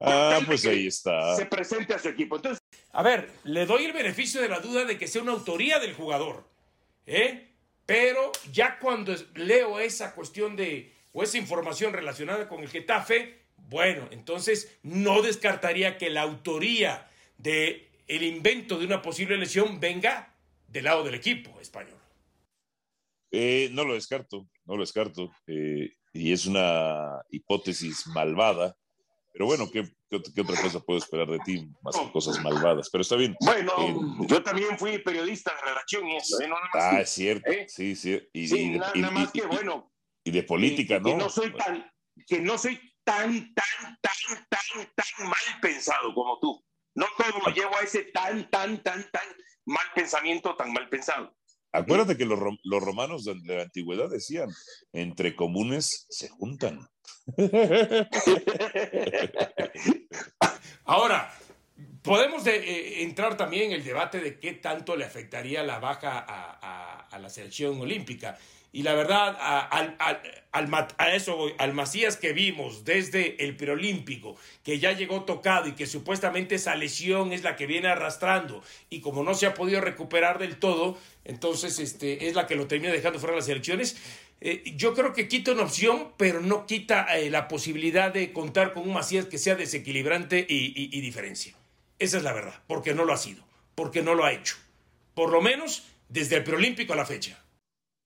Ah, 0.00 0.40
pues 0.47 0.64
ahí 0.67 0.87
está. 0.87 1.35
Se 1.37 1.47
presente 1.47 1.95
a 1.95 1.99
su 1.99 2.09
equipo. 2.09 2.37
Entonces... 2.37 2.62
A 2.93 3.02
ver, 3.02 3.31
le 3.45 3.67
doy 3.67 3.85
el 3.85 3.93
beneficio 3.93 4.40
de 4.40 4.49
la 4.49 4.61
duda 4.61 4.85
de 4.85 4.99
que 4.99 5.09
sea 5.09 5.23
una 5.23 5.33
autoría 5.33 5.78
del 5.78 5.95
jugador. 5.95 6.45
¿Eh? 7.07 7.48
Pero 7.88 8.33
ya 8.52 8.78
cuando 8.78 9.14
leo 9.35 9.80
esa 9.80 10.14
cuestión 10.14 10.57
de, 10.57 10.92
o 11.12 11.23
esa 11.23 11.38
información 11.38 11.95
relacionada 11.95 12.47
con 12.47 12.61
el 12.61 12.68
Getafe, 12.68 13.38
bueno, 13.57 14.07
entonces 14.11 14.78
no 14.83 15.23
descartaría 15.23 15.97
que 15.97 16.11
la 16.11 16.21
autoría 16.21 17.11
de 17.38 17.88
el 18.07 18.25
invento 18.25 18.78
de 18.78 18.85
una 18.85 19.00
posible 19.00 19.38
lesión 19.38 19.80
venga 19.80 20.35
del 20.66 20.85
lado 20.85 21.02
del 21.02 21.14
equipo 21.14 21.59
español. 21.62 21.99
Eh, 23.30 23.71
no 23.73 23.85
lo 23.85 23.95
descarto, 23.95 24.47
no 24.66 24.75
lo 24.75 24.83
descarto. 24.83 25.33
Eh, 25.47 25.95
y 26.12 26.33
es 26.35 26.45
una 26.45 27.23
hipótesis 27.30 28.07
malvada. 28.09 28.76
Pero 29.38 29.47
bueno, 29.47 29.71
¿qué, 29.71 29.88
otra 30.40 30.61
cosa 30.61 30.80
puedo 30.80 30.99
esperar 30.99 31.28
de 31.28 31.38
ti 31.38 31.71
más 31.80 31.97
que 31.97 32.11
cosas 32.11 32.42
malvadas? 32.42 32.90
Pero 32.90 33.02
está 33.02 33.14
bien. 33.14 33.37
Bueno, 33.38 33.73
eh, 33.78 34.26
yo 34.26 34.42
también 34.42 34.76
fui 34.76 34.99
periodista 34.99 35.54
de 35.54 35.71
redacción 35.71 36.09
y 36.09 36.16
eso, 36.16 36.40
¿eh? 36.40 36.50
ah, 36.75 37.00
es 37.02 37.11
cierto. 37.11 37.49
Sí, 37.68 37.95
sí. 37.95 38.21
Y, 38.33 38.71
nada, 38.71 39.12
más 39.12 39.30
que, 39.30 39.47
bueno. 39.47 39.92
Y 40.25 40.33
de 40.33 40.42
política, 40.42 40.99
¿no? 40.99 41.04
Que 41.04 41.14
no 41.14 41.30
soy 41.30 41.54
tan, 41.54 41.88
que 42.26 42.40
no 42.40 42.59
soy 42.59 42.80
tan, 43.04 43.54
tan, 43.54 43.99
tan, 44.00 44.47
tan, 44.49 44.92
tan 44.97 45.28
mal 45.28 45.61
pensado 45.62 46.12
como 46.14 46.40
tú. 46.40 46.61
No 46.97 47.07
todo 47.16 47.38
lo 47.47 47.54
llevo 47.54 47.76
a 47.76 47.83
ese 47.83 48.07
tan, 48.07 48.50
tan, 48.50 48.83
tan, 48.83 49.09
tan 49.12 49.28
mal 49.66 49.87
pensamiento, 49.95 50.57
tan 50.57 50.73
mal 50.73 50.88
pensado. 50.88 51.33
Acuérdate 51.71 52.16
que 52.16 52.25
los, 52.25 52.40
los, 52.64 52.83
romanos 52.83 53.25
de 53.25 53.37
la 53.54 53.62
antigüedad 53.62 54.11
decían, 54.11 54.50
entre 54.92 55.37
comunes 55.37 56.07
se 56.09 56.28
juntan. 56.28 56.88
Ahora, 60.85 61.33
podemos 62.03 62.47
eh, 62.47 63.03
entrar 63.03 63.37
también 63.37 63.73
en 63.73 63.73
el 63.73 63.85
debate 63.85 64.21
de 64.21 64.39
qué 64.39 64.53
tanto 64.53 64.97
le 64.97 65.05
afectaría 65.05 65.63
la 65.63 65.79
baja 65.79 66.19
a 66.19 67.19
la 67.19 67.29
selección 67.29 67.81
olímpica. 67.81 68.39
Y 68.71 68.83
la 68.83 68.95
verdad, 68.95 69.35
a 69.41 71.15
eso 71.15 71.47
al 71.57 71.73
Macías 71.73 72.19
que 72.19 72.35
vimos 72.35 72.85
desde 72.85 73.43
el 73.43 73.57
preolímpico, 73.57 74.37
que 74.63 74.79
ya 74.79 74.93
llegó 74.93 75.25
tocado 75.25 75.69
y 75.69 75.73
que 75.73 75.87
supuestamente 75.87 76.57
esa 76.57 76.75
lesión 76.75 77.33
es 77.33 77.43
la 77.43 77.57
que 77.57 77.67
viene 77.67 77.89
arrastrando, 77.89 78.63
y 78.91 79.01
como 79.01 79.23
no 79.23 79.33
se 79.33 79.47
ha 79.47 79.55
podido 79.55 79.81
recuperar 79.81 80.39
del 80.39 80.59
todo, 80.59 80.99
entonces 81.29 81.79
este, 81.79 82.27
es 82.27 82.35
la 82.35 82.47
que 82.47 82.57
lo 82.57 82.67
termina 82.67 82.93
dejando 82.93 83.21
fuera 83.21 83.35
de 83.35 83.41
las 83.41 83.49
elecciones. 83.49 83.97
Eh, 84.41 84.63
yo 84.77 84.95
creo 84.95 85.13
que 85.13 85.29
quita 85.29 85.53
una 85.53 85.63
opción, 85.63 86.13
pero 86.17 86.41
no 86.41 86.67
quita 86.67 87.17
eh, 87.17 87.31
la 87.31 87.47
posibilidad 87.47 88.13
de 88.13 88.33
contar 88.33 88.73
con 88.75 88.83
un 88.83 88.95
Macías 88.95 89.27
que 89.27 89.39
sea 89.39 89.55
desequilibrante 89.55 90.45
y, 90.49 90.97
y 90.97 91.01
diferencia. 91.01 91.55
Esa 91.99 92.17
es 92.17 92.23
la 92.23 92.33
verdad, 92.33 92.61
porque 92.67 92.95
no 92.95 93.05
lo 93.05 93.13
ha 93.13 93.17
sido, 93.17 93.45
porque 93.75 94.03
no 94.03 94.15
lo 94.15 94.25
ha 94.25 94.33
hecho. 94.33 94.57
Por 95.15 95.31
lo 95.31 95.41
menos 95.41 95.85
desde 96.09 96.37
el 96.37 96.45
preolímpico 96.45 96.93
a 96.93 96.97
la 96.97 97.07
fecha. 97.07 97.43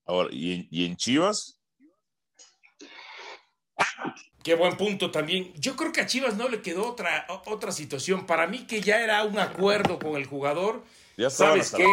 Ahora, 0.05 0.29
¿y 0.33 0.85
en, 0.85 0.97
Chivas? 0.97 1.61
Qué 4.43 4.55
buen 4.55 4.76
punto 4.76 5.11
también. 5.11 5.52
Yo 5.55 5.76
creo 5.76 5.93
que 5.93 6.00
a 6.00 6.07
Chivas 6.07 6.37
no 6.37 6.49
le 6.49 6.62
quedó 6.62 6.88
otra, 6.88 7.26
otra 7.47 7.71
situación. 7.71 8.26
Para 8.26 8.47
mí 8.47 8.67
que 8.67 8.81
ya 8.81 9.00
era 9.02 9.23
un 9.23 9.38
acuerdo 9.38 9.99
con 9.99 10.17
el 10.17 10.26
jugador. 10.26 10.83
Ya 11.17 11.31
sabes 11.31 11.71
qué. 11.71 11.87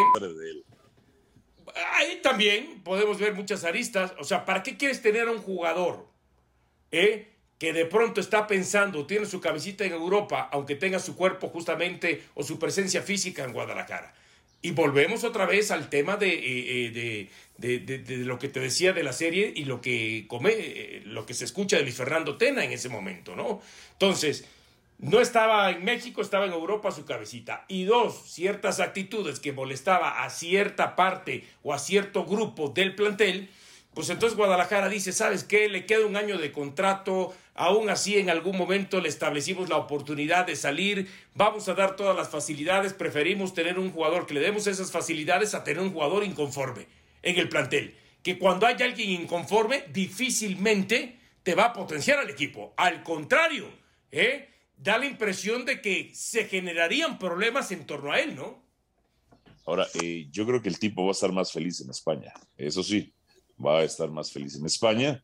Ahí 1.94 2.20
también 2.22 2.80
podemos 2.82 3.18
ver 3.18 3.34
muchas 3.34 3.64
aristas. 3.64 4.12
O 4.18 4.24
sea, 4.24 4.44
¿para 4.44 4.62
qué 4.62 4.76
quieres 4.76 5.02
tener 5.02 5.28
a 5.28 5.32
un 5.32 5.38
jugador 5.38 6.06
eh, 6.90 7.28
que 7.58 7.72
de 7.72 7.86
pronto 7.86 8.20
está 8.20 8.46
pensando, 8.46 9.06
tiene 9.06 9.26
su 9.26 9.40
cabecita 9.40 9.84
en 9.84 9.92
Europa, 9.92 10.48
aunque 10.52 10.74
tenga 10.74 10.98
su 10.98 11.16
cuerpo 11.16 11.48
justamente 11.48 12.22
o 12.34 12.42
su 12.42 12.58
presencia 12.58 13.02
física 13.02 13.44
en 13.44 13.52
Guadalajara? 13.52 14.14
Y 14.62 14.72
volvemos 14.72 15.24
otra 15.24 15.46
vez 15.46 15.70
al 15.70 15.88
tema 15.88 16.16
de, 16.16 16.28
eh, 16.28 16.92
eh, 16.94 17.28
de, 17.56 18.16
lo 18.18 18.38
que 18.38 18.48
te 18.48 18.60
decía 18.60 18.92
de 18.92 19.02
la 19.02 19.14
serie 19.14 19.50
y 19.54 19.64
lo 19.64 19.80
que, 19.80 20.26
come, 20.28 20.52
eh, 20.54 21.02
lo 21.06 21.24
que 21.24 21.32
se 21.32 21.46
escucha 21.46 21.78
de 21.78 21.82
Luis 21.82 21.94
Fernando 21.94 22.36
Tena 22.36 22.62
en 22.62 22.72
ese 22.72 22.90
momento, 22.90 23.34
¿no? 23.34 23.62
Entonces, 23.92 24.44
no 25.00 25.20
estaba 25.20 25.70
en 25.70 25.82
México, 25.82 26.20
estaba 26.20 26.44
en 26.44 26.52
Europa 26.52 26.90
su 26.90 27.06
cabecita. 27.06 27.64
Y 27.68 27.84
dos, 27.84 28.22
ciertas 28.26 28.80
actitudes 28.80 29.40
que 29.40 29.52
molestaba 29.52 30.22
a 30.22 30.30
cierta 30.30 30.94
parte 30.94 31.44
o 31.62 31.72
a 31.72 31.78
cierto 31.78 32.26
grupo 32.26 32.68
del 32.68 32.94
plantel, 32.94 33.48
pues 33.94 34.10
entonces 34.10 34.36
Guadalajara 34.36 34.88
dice, 34.88 35.12
¿sabes 35.12 35.42
qué? 35.42 35.68
Le 35.68 35.86
queda 35.86 36.06
un 36.06 36.16
año 36.16 36.38
de 36.38 36.52
contrato, 36.52 37.34
aún 37.54 37.88
así 37.88 38.18
en 38.18 38.28
algún 38.28 38.56
momento 38.56 39.00
le 39.00 39.08
establecimos 39.08 39.68
la 39.70 39.78
oportunidad 39.78 40.46
de 40.46 40.54
salir, 40.54 41.08
vamos 41.34 41.68
a 41.68 41.74
dar 41.74 41.96
todas 41.96 42.14
las 42.14 42.28
facilidades, 42.28 42.92
preferimos 42.92 43.54
tener 43.54 43.78
un 43.78 43.90
jugador 43.90 44.26
que 44.26 44.34
le 44.34 44.40
demos 44.40 44.66
esas 44.66 44.92
facilidades 44.92 45.54
a 45.54 45.64
tener 45.64 45.82
un 45.82 45.92
jugador 45.92 46.24
inconforme 46.24 46.86
en 47.22 47.38
el 47.38 47.48
plantel. 47.48 47.96
Que 48.22 48.38
cuando 48.38 48.66
hay 48.66 48.76
alguien 48.82 49.22
inconforme, 49.22 49.84
difícilmente 49.88 51.18
te 51.42 51.54
va 51.54 51.64
a 51.64 51.72
potenciar 51.72 52.18
al 52.18 52.28
equipo. 52.28 52.74
Al 52.76 53.02
contrario, 53.02 53.66
¿eh? 54.12 54.50
Da 54.82 54.98
la 54.98 55.06
impresión 55.06 55.64
de 55.64 55.80
que 55.80 56.10
se 56.14 56.46
generarían 56.46 57.18
problemas 57.18 57.70
en 57.70 57.86
torno 57.86 58.12
a 58.12 58.20
él, 58.20 58.34
¿no? 58.34 58.62
Ahora, 59.66 59.86
eh, 60.00 60.26
yo 60.30 60.46
creo 60.46 60.62
que 60.62 60.68
el 60.68 60.78
tipo 60.78 61.04
va 61.04 61.10
a 61.10 61.12
estar 61.12 61.32
más 61.32 61.52
feliz 61.52 61.80
en 61.80 61.90
España, 61.90 62.32
eso 62.56 62.82
sí 62.82 63.12
va 63.64 63.80
a 63.80 63.84
estar 63.84 64.10
más 64.10 64.32
feliz 64.32 64.56
en 64.56 64.66
España. 64.66 65.22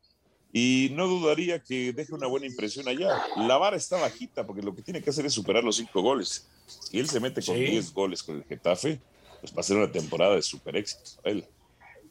Y 0.52 0.90
no 0.92 1.06
dudaría 1.06 1.62
que 1.62 1.92
deje 1.92 2.14
una 2.14 2.26
buena 2.26 2.46
impresión 2.46 2.88
allá. 2.88 3.26
La 3.36 3.58
vara 3.58 3.76
está 3.76 3.98
bajita 3.98 4.46
porque 4.46 4.62
lo 4.62 4.74
que 4.74 4.80
tiene 4.80 5.02
que 5.02 5.10
hacer 5.10 5.26
es 5.26 5.34
superar 5.34 5.62
los 5.62 5.76
cinco 5.76 6.00
goles. 6.00 6.48
Si 6.66 6.98
él 6.98 7.08
se 7.08 7.20
mete 7.20 7.42
con 7.42 7.56
diez 7.56 7.92
goles 7.92 8.22
con 8.22 8.36
el 8.36 8.44
Getafe, 8.44 9.00
pues 9.40 9.54
va 9.54 9.60
a 9.60 9.62
ser 9.62 9.76
una 9.76 9.92
temporada 9.92 10.34
de 10.36 10.42
super 10.42 10.76
éxito 10.76 11.02
para 11.22 11.34
él. 11.34 11.46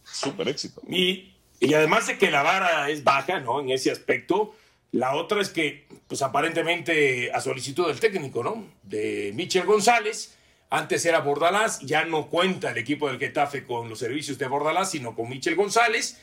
Super 0.04 0.48
éxito. 0.48 0.82
Y, 0.88 1.34
y 1.60 1.74
además 1.74 2.06
de 2.06 2.20
que 2.20 2.30
la 2.30 2.44
vara 2.44 2.90
es 2.90 3.04
baja, 3.04 3.40
¿no? 3.40 3.62
En 3.62 3.72
ese 3.72 3.90
aspecto, 3.90 4.54
la 4.92 5.16
otra 5.16 5.42
es 5.42 5.50
que, 5.50 5.88
pues 6.08 6.22
aparentemente 6.22 7.32
a 7.32 7.42
solicitud 7.42 7.88
del 7.88 8.00
técnico, 8.00 8.44
¿no? 8.44 8.66
De 8.84 9.32
Michel 9.36 9.66
González, 9.66 10.36
antes 10.70 11.06
era 11.06 11.20
Bordalás, 11.20 11.80
ya 11.82 12.06
no 12.06 12.28
cuenta 12.28 12.72
el 12.72 12.78
equipo 12.78 13.08
del 13.08 13.20
Getafe 13.20 13.66
con 13.66 13.90
los 13.90 14.00
servicios 14.00 14.38
de 14.38 14.48
Bordalás, 14.48 14.92
sino 14.92 15.16
con 15.16 15.30
Michel 15.30 15.56
González. 15.56 16.20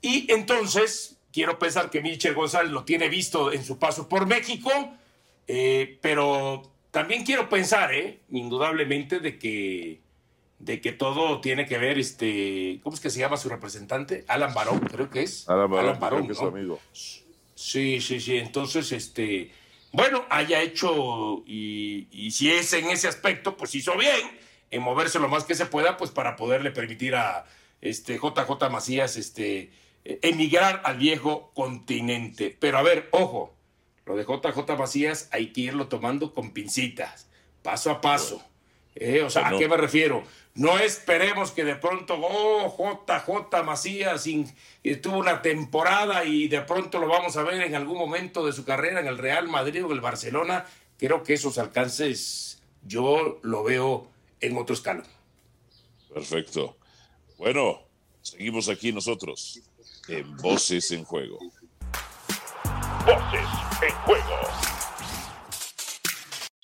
Y 0.00 0.30
entonces, 0.32 1.16
quiero 1.32 1.58
pensar 1.58 1.90
que 1.90 2.00
Michel 2.00 2.34
González 2.34 2.72
lo 2.72 2.84
tiene 2.84 3.08
visto 3.08 3.52
en 3.52 3.64
su 3.64 3.78
paso 3.78 4.08
por 4.08 4.26
México, 4.26 4.70
eh, 5.46 5.98
pero 6.00 6.70
también 6.90 7.24
quiero 7.24 7.48
pensar, 7.48 7.92
eh, 7.92 8.20
indudablemente, 8.30 9.18
de 9.20 9.38
que, 9.38 10.00
de 10.58 10.80
que 10.80 10.92
todo 10.92 11.40
tiene 11.40 11.66
que 11.66 11.78
ver, 11.78 11.98
este, 11.98 12.80
¿cómo 12.82 12.94
es 12.94 13.00
que 13.00 13.10
se 13.10 13.20
llama 13.20 13.36
su 13.36 13.48
representante? 13.48 14.24
Alan 14.28 14.54
Barón, 14.54 14.80
creo 14.80 15.10
que 15.10 15.22
es. 15.22 15.48
Alan 15.48 15.98
Barón, 15.98 16.26
que 16.26 16.32
es 16.32 16.38
su 16.38 16.46
amigo. 16.46 16.78
Sí, 17.62 18.00
sí, 18.00 18.20
sí. 18.20 18.38
Entonces, 18.38 18.90
este, 18.90 19.52
bueno, 19.92 20.26
haya 20.30 20.60
hecho 20.62 21.44
y, 21.46 22.30
si 22.32 22.50
es 22.50 22.72
en 22.72 22.90
ese 22.90 23.06
aspecto, 23.06 23.56
pues 23.56 23.74
hizo 23.76 23.96
bien 23.96 24.20
en 24.70 24.82
moverse 24.82 25.20
lo 25.20 25.28
más 25.28 25.44
que 25.44 25.54
se 25.54 25.66
pueda, 25.66 25.96
pues 25.96 26.10
para 26.10 26.34
poderle 26.34 26.72
permitir 26.72 27.14
a 27.14 27.44
este 27.80 28.16
JJ 28.16 28.68
Macías 28.70 29.16
este, 29.16 29.70
emigrar 30.04 30.82
al 30.84 30.98
viejo 30.98 31.52
continente. 31.54 32.56
Pero 32.58 32.78
a 32.78 32.82
ver, 32.82 33.08
ojo, 33.12 33.54
lo 34.06 34.16
de 34.16 34.24
JJ 34.24 34.76
Macías 34.76 35.28
hay 35.30 35.52
que 35.52 35.60
irlo 35.60 35.86
tomando 35.86 36.34
con 36.34 36.52
pincitas, 36.52 37.28
paso 37.62 37.92
a 37.92 38.00
paso. 38.00 38.44
Eh, 38.94 39.22
o 39.22 39.30
sea, 39.30 39.48
¿a 39.48 39.58
qué 39.58 39.68
me 39.68 39.76
refiero? 39.76 40.22
No 40.54 40.78
esperemos 40.78 41.50
que 41.50 41.64
de 41.64 41.76
pronto, 41.76 42.18
oh, 42.20 42.76
JJ 42.76 43.62
Macías 43.64 44.24
tuvo 45.00 45.16
una 45.16 45.40
temporada 45.40 46.24
y 46.24 46.48
de 46.48 46.60
pronto 46.60 46.98
lo 46.98 47.08
vamos 47.08 47.36
a 47.36 47.42
ver 47.42 47.62
en 47.62 47.74
algún 47.74 47.96
momento 47.96 48.44
de 48.44 48.52
su 48.52 48.64
carrera 48.64 49.00
en 49.00 49.06
el 49.06 49.16
Real 49.16 49.48
Madrid 49.48 49.84
o 49.84 49.92
el 49.92 50.02
Barcelona. 50.02 50.66
Creo 50.98 51.22
que 51.22 51.34
esos 51.34 51.56
alcances 51.56 52.62
yo 52.82 53.38
lo 53.42 53.64
veo 53.64 54.08
en 54.40 54.56
otro 54.58 54.74
escalón. 54.74 55.06
Perfecto. 56.12 56.76
Bueno, 57.38 57.80
seguimos 58.20 58.68
aquí 58.68 58.92
nosotros 58.92 59.60
en 60.08 60.36
Voces 60.36 60.90
en 60.90 61.04
Juego. 61.04 61.38
Voces 63.06 63.48
en 63.82 63.94
Juego. 64.04 64.71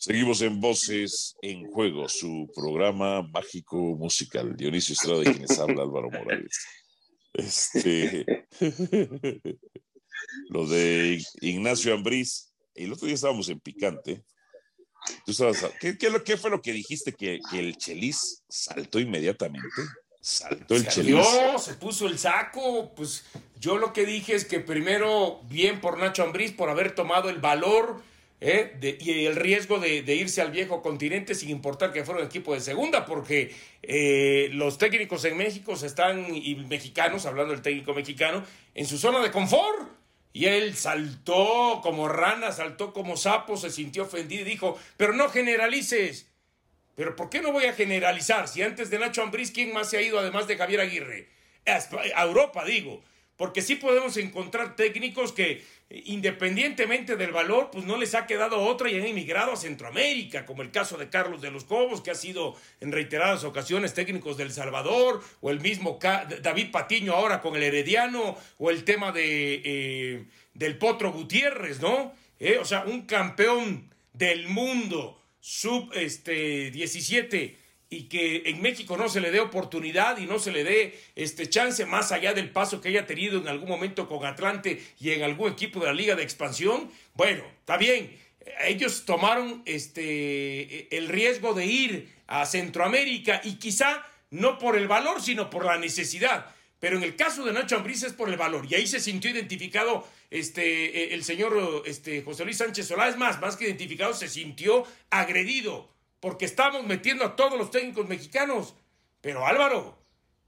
Seguimos 0.08 0.40
en 0.40 0.58
Voces 0.58 1.36
en 1.42 1.70
Juego, 1.70 2.08
su 2.08 2.50
programa 2.54 3.20
mágico 3.20 3.76
musical. 3.76 4.56
Dionisio 4.56 4.94
Estrada, 4.94 5.18
de 5.18 5.32
quienes 5.32 5.58
habla 5.58 5.82
Álvaro 5.82 6.08
Morales. 6.10 6.58
Este, 7.34 8.24
lo 10.48 10.66
de 10.66 11.22
Ignacio 11.42 11.92
Ambriz, 11.92 12.54
el 12.74 12.94
otro 12.94 13.04
día 13.04 13.16
estábamos 13.16 13.50
en 13.50 13.60
Picante. 13.60 14.24
¿Tú 15.26 15.34
¿qué, 16.24 16.36
fue 16.38 16.48
lo 16.48 16.62
que 16.62 16.72
dijiste 16.72 17.12
que, 17.12 17.38
el 17.52 17.76
Chelis 17.76 18.44
saltó 18.48 19.00
inmediatamente? 19.00 19.68
Saltó 20.22 20.74
el 20.74 20.88
Chelis. 20.88 21.22
se 21.58 21.74
puso 21.74 22.06
el 22.06 22.18
saco. 22.18 22.94
Pues 22.94 23.26
yo 23.60 23.76
lo 23.76 23.92
que 23.92 24.06
dije 24.06 24.34
es 24.34 24.46
que 24.46 24.60
primero, 24.60 25.42
bien 25.50 25.82
por 25.82 25.98
Nacho 25.98 26.22
Ambriz, 26.22 26.52
por 26.52 26.70
haber 26.70 26.94
tomado 26.94 27.28
el 27.28 27.42
valor 27.42 28.08
¿eh? 28.40 28.96
y 29.00 29.26
el 29.26 29.36
riesgo 29.36 29.78
de, 29.78 30.02
irse 30.14 30.40
al 30.40 30.50
viejo 30.50 30.82
continente 30.82 31.34
sin 31.34 31.50
importar 31.50 31.92
que 31.92 32.04
fuera 32.04 32.20
un 32.20 32.26
equipo 32.26 32.54
de 32.54 32.60
segunda, 32.60 33.04
porque 33.04 33.54
eh, 33.82 34.48
los 34.52 34.78
técnicos 34.78 35.24
en 35.24 35.36
México 35.36 35.74
están, 35.74 36.34
y 36.34 36.54
mexicanos, 36.68 37.26
hablando 37.26 37.52
del 37.52 37.62
técnico 37.62 37.94
mexicano, 37.94 38.44
en 38.74 38.86
su 38.86 38.98
zona 38.98 39.20
de 39.20 39.30
confort. 39.30 39.98
Y 40.32 40.44
él 40.44 40.76
saltó 40.76 41.80
como 41.82 42.08
rana, 42.08 42.52
saltó 42.52 42.92
como 42.92 43.16
sapo, 43.16 43.56
se 43.56 43.70
sintió 43.70 44.04
ofendido 44.04 44.42
y 44.42 44.50
dijo, 44.50 44.78
pero 44.96 45.12
no 45.12 45.30
generalices. 45.30 46.28
Pero 46.94 47.16
¿por 47.16 47.30
qué 47.30 47.40
no 47.40 47.50
voy 47.50 47.64
a 47.64 47.72
generalizar? 47.72 48.46
Si 48.46 48.62
antes 48.62 48.90
de 48.90 48.98
Nacho 48.98 49.22
Ambriz, 49.22 49.50
¿quién 49.50 49.72
más 49.72 49.90
se 49.90 49.96
ha 49.96 50.02
ido 50.02 50.18
además 50.18 50.46
de 50.46 50.56
Javier 50.56 50.80
Aguirre? 50.80 51.28
A 52.14 52.24
Europa, 52.24 52.64
digo. 52.64 53.02
Porque 53.38 53.62
sí 53.62 53.76
podemos 53.76 54.16
encontrar 54.16 54.74
técnicos 54.74 55.32
que, 55.32 55.64
independientemente 55.90 57.14
del 57.14 57.30
valor, 57.30 57.70
pues 57.70 57.84
no 57.84 57.96
les 57.96 58.16
ha 58.16 58.26
quedado 58.26 58.60
otra 58.60 58.90
y 58.90 58.96
han 58.96 59.06
emigrado 59.06 59.52
a 59.52 59.56
Centroamérica, 59.56 60.44
como 60.44 60.62
el 60.62 60.72
caso 60.72 60.98
de 60.98 61.08
Carlos 61.08 61.40
de 61.40 61.52
los 61.52 61.62
Cobos, 61.62 62.00
que 62.00 62.10
ha 62.10 62.16
sido 62.16 62.56
en 62.80 62.90
reiteradas 62.90 63.44
ocasiones 63.44 63.94
técnicos 63.94 64.36
del 64.36 64.50
Salvador, 64.50 65.22
o 65.40 65.50
el 65.50 65.60
mismo 65.60 66.00
David 66.42 66.72
Patiño 66.72 67.14
ahora 67.14 67.40
con 67.40 67.54
el 67.54 67.62
Herediano, 67.62 68.36
o 68.58 68.70
el 68.70 68.82
tema 68.82 69.12
de, 69.12 69.62
eh, 69.64 70.24
del 70.54 70.76
Potro 70.76 71.12
Gutiérrez, 71.12 71.80
¿no? 71.80 72.12
Eh, 72.40 72.58
o 72.60 72.64
sea, 72.64 72.82
un 72.86 73.02
campeón 73.02 73.94
del 74.14 74.48
mundo 74.48 75.22
sub 75.38 75.92
este, 75.94 76.72
17 76.72 77.56
y 77.90 78.04
que 78.04 78.42
en 78.46 78.60
México 78.60 78.96
no 78.96 79.08
se 79.08 79.20
le 79.20 79.30
dé 79.30 79.40
oportunidad 79.40 80.18
y 80.18 80.26
no 80.26 80.38
se 80.38 80.52
le 80.52 80.64
dé 80.64 80.98
este 81.16 81.48
chance 81.48 81.86
más 81.86 82.12
allá 82.12 82.34
del 82.34 82.50
paso 82.50 82.80
que 82.80 82.88
haya 82.88 83.06
tenido 83.06 83.40
en 83.40 83.48
algún 83.48 83.68
momento 83.68 84.08
con 84.08 84.26
Atlante 84.26 84.82
y 85.00 85.10
en 85.10 85.22
algún 85.22 85.52
equipo 85.52 85.80
de 85.80 85.86
la 85.86 85.92
Liga 85.94 86.14
de 86.14 86.22
Expansión, 86.22 86.90
bueno, 87.14 87.44
está 87.60 87.76
bien. 87.76 88.16
Ellos 88.64 89.04
tomaron 89.04 89.62
este 89.66 90.94
el 90.96 91.08
riesgo 91.08 91.54
de 91.54 91.66
ir 91.66 92.08
a 92.26 92.46
Centroamérica 92.46 93.40
y 93.44 93.54
quizá 93.54 94.06
no 94.30 94.58
por 94.58 94.76
el 94.76 94.88
valor, 94.88 95.20
sino 95.22 95.48
por 95.50 95.64
la 95.64 95.78
necesidad. 95.78 96.46
Pero 96.80 96.96
en 96.96 97.02
el 97.02 97.16
caso 97.16 97.44
de 97.44 97.52
Nacho 97.52 97.76
Ambriz 97.76 98.02
es 98.04 98.12
por 98.12 98.28
el 98.28 98.36
valor. 98.36 98.66
Y 98.68 98.74
ahí 98.74 98.86
se 98.86 99.00
sintió 99.00 99.30
identificado 99.30 100.06
este, 100.30 101.04
eh, 101.04 101.14
el 101.14 101.24
señor 101.24 101.82
este, 101.86 102.22
José 102.22 102.44
Luis 102.44 102.58
Sánchez 102.58 102.86
Solá. 102.86 103.08
Es 103.08 103.16
más, 103.16 103.40
más 103.40 103.56
que 103.56 103.64
identificado, 103.64 104.14
se 104.14 104.28
sintió 104.28 104.86
agredido. 105.10 105.90
Porque 106.20 106.44
estamos 106.44 106.84
metiendo 106.84 107.24
a 107.24 107.36
todos 107.36 107.58
los 107.58 107.70
técnicos 107.70 108.08
mexicanos. 108.08 108.74
Pero 109.20 109.46
Álvaro, 109.46 109.98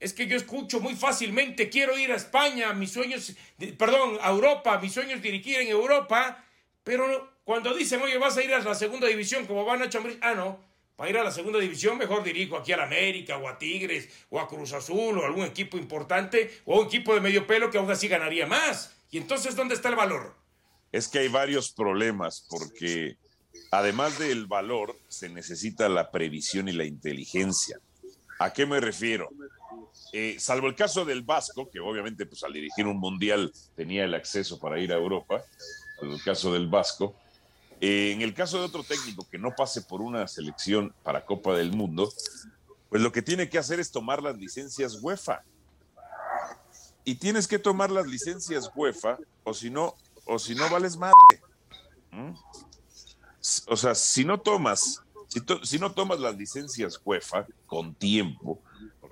es 0.01 0.15
que 0.15 0.27
yo 0.27 0.37
escucho 0.37 0.81
muy 0.81 0.95
fácilmente, 0.95 1.69
quiero 1.69 1.99
ir 1.99 2.11
a 2.11 2.17
España, 2.17 2.73
mis 2.73 2.93
sueños, 2.93 3.35
perdón, 3.77 4.19
a 4.23 4.31
Europa, 4.31 4.79
mis 4.81 4.93
sueños 4.93 5.21
dirigir 5.21 5.61
en 5.61 5.69
Europa. 5.69 6.45
Pero 6.83 7.35
cuando 7.45 7.75
dicen, 7.75 8.01
oye, 8.01 8.17
vas 8.17 8.37
a 8.37 8.43
ir 8.43 8.55
a 8.55 8.61
la 8.61 8.75
segunda 8.75 9.07
división 9.07 9.47
como 9.47 9.65
va 9.65 9.77
Nacho 9.77 9.99
Ambriz, 9.99 10.17
ah, 10.23 10.35
no, 10.35 10.59
para 10.97 11.11
ir 11.11 11.19
a 11.19 11.25
la 11.25 11.31
segunda 11.31 11.59
división, 11.59 11.99
mejor 11.99 12.23
dirijo 12.23 12.57
aquí 12.57 12.73
a 12.73 12.79
la 12.79 12.85
América, 12.85 13.37
o 13.37 13.49
a 13.49 13.59
Tigres, 13.59 14.09
o 14.31 14.41
a 14.41 14.49
Cruz 14.49 14.73
Azul, 14.73 15.19
o 15.19 15.23
a 15.23 15.27
algún 15.27 15.45
equipo 15.45 15.77
importante, 15.77 16.61
o 16.65 16.75
a 16.75 16.81
un 16.81 16.87
equipo 16.87 17.15
de 17.15 17.21
medio 17.21 17.47
pelo 17.47 17.71
que 17.71 17.79
aún 17.79 17.91
así 17.91 18.09
ganaría 18.09 18.47
más. 18.47 18.97
Y 19.11 19.19
entonces, 19.19 19.57
¿dónde 19.57 19.75
está 19.75 19.89
el 19.91 19.97
valor? 19.97 20.35
Es 20.93 21.09
que 21.09 21.21
hay 21.21 21.29
varios 21.29 21.73
problemas, 21.73 22.47
porque 22.49 23.17
además 23.71 24.19
del 24.19 24.47
valor, 24.47 24.97
se 25.09 25.29
necesita 25.29 25.89
la 25.89 26.11
previsión 26.11 26.69
y 26.69 26.73
la 26.73 26.85
inteligencia. 26.85 27.79
¿A 28.39 28.53
qué 28.53 28.67
me 28.67 28.81
refiero? 28.81 29.29
Eh, 30.13 30.37
salvo 30.39 30.67
el 30.67 30.75
caso 30.75 31.05
del 31.05 31.23
Vasco, 31.23 31.71
que 31.71 31.79
obviamente 31.79 32.27
pues, 32.27 32.43
al 32.43 32.53
dirigir 32.53 32.87
un 32.87 32.99
mundial 32.99 33.53
tenía 33.77 34.05
el 34.05 34.15
acceso 34.15 34.59
para 34.59 34.81
ir 34.81 34.93
a 34.93 34.97
Europa, 34.97 35.43
el 36.03 36.23
caso 36.23 36.53
del 36.53 36.69
Vasco, 36.69 37.15
eh, 37.81 38.13
en 38.13 38.23
el 38.23 38.35
caso 38.35 38.59
de 38.59 38.65
otro 38.65 38.83
técnico 38.83 39.27
que 39.31 39.39
no 39.39 39.55
pase 39.55 39.83
por 39.83 40.03
una 40.03 40.27
selección 40.29 40.93
para 41.03 41.25
Copa 41.25 41.55
del 41.55 41.73
Mundo, 41.73 42.13
pues 42.89 43.01
lo 43.01 43.13
que 43.13 43.23
tiene 43.23 43.49
que 43.49 43.59
hacer 43.59 43.81
es 43.81 43.91
tomar 43.91 44.23
las 44.23 44.37
licencias 44.37 44.99
UEFA. 45.01 45.43
Y 47.05 47.15
tienes 47.15 47.49
que 47.49 47.59
tomar 47.59 47.91
las 47.91 48.07
licencias 48.07 48.71
UEFA, 48.75 49.19
o 49.45 49.55
si 49.55 49.71
no, 49.71 49.95
o 50.27 50.39
si 50.39 50.55
no 50.55 50.69
vales 50.69 50.97
madre. 50.97 51.15
¿Mm? 52.11 52.33
O 53.69 53.77
sea, 53.77 53.95
si 53.95 54.25
no 54.25 54.41
tomas, 54.41 55.03
si, 55.63 55.79
no 55.79 55.93
tomas 55.93 56.21
las 56.21 56.37
licencias 56.37 57.01
UEFA 57.05 57.47
con 57.67 57.95
tiempo, 57.95 58.63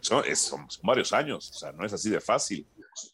son, 0.01 0.25
son, 0.37 0.69
varios 0.83 1.13
años, 1.13 1.51
o 1.51 1.55
sea, 1.55 1.73
no 1.73 1.85
es 1.85 1.93
así 1.93 2.11
de 2.11 2.21
fácil. 2.21 2.67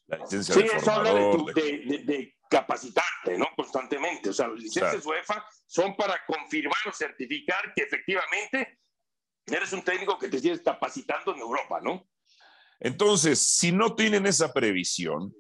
La 0.07 0.19
licencia 0.19 0.55
sí, 0.55 0.63
de 0.63 0.67
eso 0.67 0.91
habla 0.91 1.15
de, 1.15 2.35
capacitarte, 2.49 3.37
¿no? 3.37 3.47
Constantemente. 3.57 4.31
O 4.31 4.33
sea, 4.33 4.49
las 4.49 4.61
licencias 4.61 5.05
UEFA 5.05 5.45
son 5.67 5.97
para 5.97 6.21
confirmar 6.27 6.79
o 6.87 6.93
certificar 6.93 7.73
que 7.75 7.83
efectivamente 7.83 8.79
eres 9.47 9.73
un 9.73 9.83
técnico 9.83 10.19
que 10.19 10.29
te 10.29 10.39
sigues 10.39 10.61
capacitando 10.61 11.35
en 11.35 11.41
Europa, 11.41 11.81
¿no? 11.83 12.09
Entonces, 12.81 13.41
si 13.41 13.73
no 13.73 13.95
tienen 13.95 14.27
esa 14.27 14.53
previsión, 14.53 15.35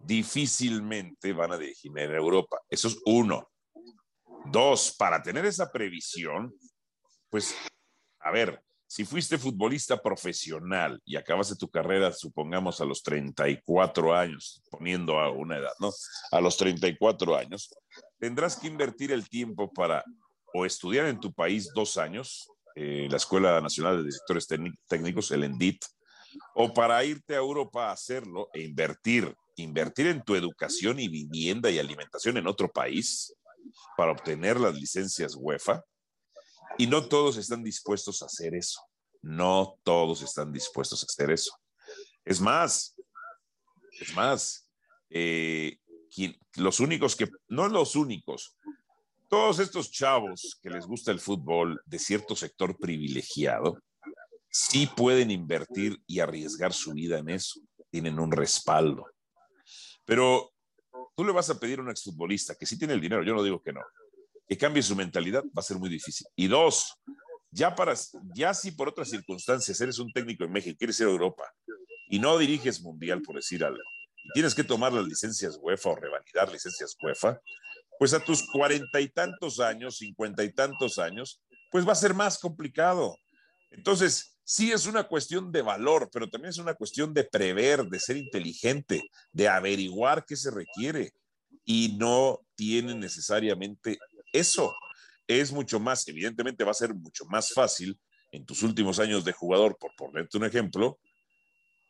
difícilmente 0.00 1.32
van 1.32 1.52
a 1.52 1.58
dirigir 1.58 1.92
en 1.96 2.14
Europa. 2.14 2.60
Eso 2.68 2.88
es 2.88 2.98
uno. 3.04 3.50
Dos, 4.50 4.94
para 4.96 5.22
tener 5.22 5.44
esa 5.44 5.70
previsión, 5.70 6.54
pues, 7.28 7.54
a 8.20 8.30
ver, 8.30 8.62
si 8.86 9.04
fuiste 9.04 9.36
futbolista 9.36 10.00
profesional 10.00 10.98
y 11.04 11.16
acabaste 11.16 11.56
tu 11.56 11.68
carrera, 11.68 12.10
supongamos 12.12 12.80
a 12.80 12.86
los 12.86 13.02
34 13.02 14.14
años, 14.14 14.62
poniendo 14.70 15.18
a 15.20 15.30
una 15.30 15.58
edad, 15.58 15.72
¿no? 15.78 15.90
A 16.30 16.40
los 16.40 16.56
34 16.56 17.36
años, 17.36 17.68
tendrás 18.18 18.56
que 18.56 18.68
invertir 18.68 19.12
el 19.12 19.28
tiempo 19.28 19.70
para 19.70 20.02
o 20.54 20.64
estudiar 20.64 21.04
en 21.06 21.20
tu 21.20 21.30
país 21.34 21.70
dos 21.74 21.98
años, 21.98 22.48
eh, 22.74 23.06
la 23.10 23.18
Escuela 23.18 23.60
Nacional 23.60 23.98
de 23.98 24.04
Directores 24.04 24.46
Técnicos, 24.88 25.30
el 25.30 25.44
ENDIT, 25.44 25.84
o 26.54 26.72
para 26.72 27.04
irte 27.04 27.34
a 27.34 27.38
Europa 27.38 27.88
a 27.88 27.92
hacerlo 27.92 28.48
e 28.54 28.62
invertir, 28.62 29.34
invertir 29.56 30.06
en 30.06 30.22
tu 30.22 30.34
educación 30.34 30.98
y 30.98 31.08
vivienda 31.08 31.70
y 31.70 31.78
alimentación 31.78 32.38
en 32.38 32.46
otro 32.46 32.70
país 32.70 33.34
para 33.96 34.12
obtener 34.12 34.58
las 34.58 34.74
licencias 34.74 35.34
UEFA 35.36 35.82
y 36.76 36.86
no 36.86 37.08
todos 37.08 37.36
están 37.36 37.62
dispuestos 37.62 38.22
a 38.22 38.26
hacer 38.26 38.54
eso. 38.54 38.80
No 39.22 39.78
todos 39.82 40.22
están 40.22 40.52
dispuestos 40.52 41.02
a 41.02 41.06
hacer 41.06 41.30
eso. 41.30 41.52
Es 42.24 42.40
más, 42.40 42.94
es 44.00 44.14
más, 44.14 44.68
eh, 45.10 45.78
los 46.56 46.80
únicos 46.80 47.16
que, 47.16 47.28
no 47.48 47.68
los 47.68 47.96
únicos, 47.96 48.56
todos 49.28 49.58
estos 49.58 49.90
chavos 49.90 50.58
que 50.62 50.70
les 50.70 50.86
gusta 50.86 51.10
el 51.10 51.20
fútbol 51.20 51.80
de 51.84 51.98
cierto 51.98 52.34
sector 52.34 52.76
privilegiado, 52.78 53.78
sí 54.50 54.86
pueden 54.86 55.30
invertir 55.30 56.00
y 56.06 56.20
arriesgar 56.20 56.72
su 56.72 56.92
vida 56.92 57.18
en 57.18 57.28
eso. 57.28 57.60
Tienen 57.90 58.18
un 58.18 58.32
respaldo. 58.32 59.06
Pero 60.04 60.52
tú 61.18 61.24
le 61.24 61.32
vas 61.32 61.50
a 61.50 61.58
pedir 61.58 61.80
a 61.80 61.82
un 61.82 61.90
exfutbolista 61.90 62.54
que 62.54 62.64
sí 62.64 62.78
tiene 62.78 62.94
el 62.94 63.00
dinero, 63.00 63.24
yo 63.24 63.34
no 63.34 63.42
digo 63.42 63.60
que 63.60 63.72
no, 63.72 63.80
que 64.46 64.56
cambie 64.56 64.84
su 64.84 64.94
mentalidad, 64.94 65.42
va 65.46 65.58
a 65.58 65.62
ser 65.62 65.76
muy 65.76 65.90
difícil. 65.90 66.28
Y 66.36 66.46
dos, 66.46 66.94
ya 67.50 67.74
para, 67.74 67.94
ya 68.36 68.54
si 68.54 68.70
por 68.70 68.90
otras 68.90 69.10
circunstancias 69.10 69.80
eres 69.80 69.98
un 69.98 70.12
técnico 70.12 70.44
en 70.44 70.52
México, 70.52 70.76
quieres 70.78 71.00
ir 71.00 71.08
a 71.08 71.10
Europa 71.10 71.42
y 72.08 72.20
no 72.20 72.38
diriges 72.38 72.80
mundial, 72.80 73.20
por 73.22 73.34
decir 73.34 73.64
algo, 73.64 73.82
y 74.14 74.30
tienes 74.32 74.54
que 74.54 74.62
tomar 74.62 74.92
las 74.92 75.06
licencias 75.06 75.58
UEFA 75.60 75.90
o 75.90 75.96
revalidar 75.96 76.52
licencias 76.52 76.96
UEFA, 77.02 77.40
pues 77.98 78.14
a 78.14 78.20
tus 78.20 78.48
cuarenta 78.52 79.00
y 79.00 79.08
tantos 79.08 79.58
años, 79.58 79.96
cincuenta 79.96 80.44
y 80.44 80.52
tantos 80.52 81.00
años, 81.00 81.42
pues 81.72 81.84
va 81.84 81.94
a 81.94 81.96
ser 81.96 82.14
más 82.14 82.38
complicado. 82.38 83.16
Entonces, 83.72 84.37
sí 84.48 84.72
es 84.72 84.86
una 84.86 85.04
cuestión 85.04 85.52
de 85.52 85.60
valor, 85.60 86.08
pero 86.10 86.30
también 86.30 86.48
es 86.48 86.56
una 86.56 86.72
cuestión 86.72 87.12
de 87.12 87.24
prever, 87.24 87.84
de 87.84 88.00
ser 88.00 88.16
inteligente, 88.16 89.02
de 89.30 89.46
averiguar 89.46 90.24
qué 90.24 90.36
se 90.36 90.50
requiere. 90.50 91.12
Y 91.66 91.96
no 91.98 92.40
tiene 92.54 92.94
necesariamente 92.94 93.98
eso. 94.32 94.74
Es 95.26 95.52
mucho 95.52 95.78
más, 95.78 96.08
evidentemente 96.08 96.64
va 96.64 96.70
a 96.70 96.74
ser 96.74 96.94
mucho 96.94 97.26
más 97.26 97.52
fácil 97.52 98.00
en 98.32 98.46
tus 98.46 98.62
últimos 98.62 98.98
años 98.98 99.22
de 99.22 99.32
jugador, 99.32 99.76
por 99.78 99.94
ponerte 99.96 100.38
un 100.38 100.46
ejemplo, 100.46 100.98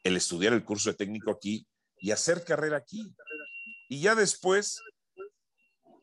el 0.02 0.16
estudiar 0.16 0.52
el 0.52 0.64
curso 0.64 0.90
de 0.90 0.96
técnico 0.96 1.30
aquí 1.30 1.64
y 2.00 2.10
hacer 2.10 2.42
carrera 2.42 2.78
aquí. 2.78 3.14
Y 3.88 4.00
ya 4.00 4.16
después, 4.16 4.80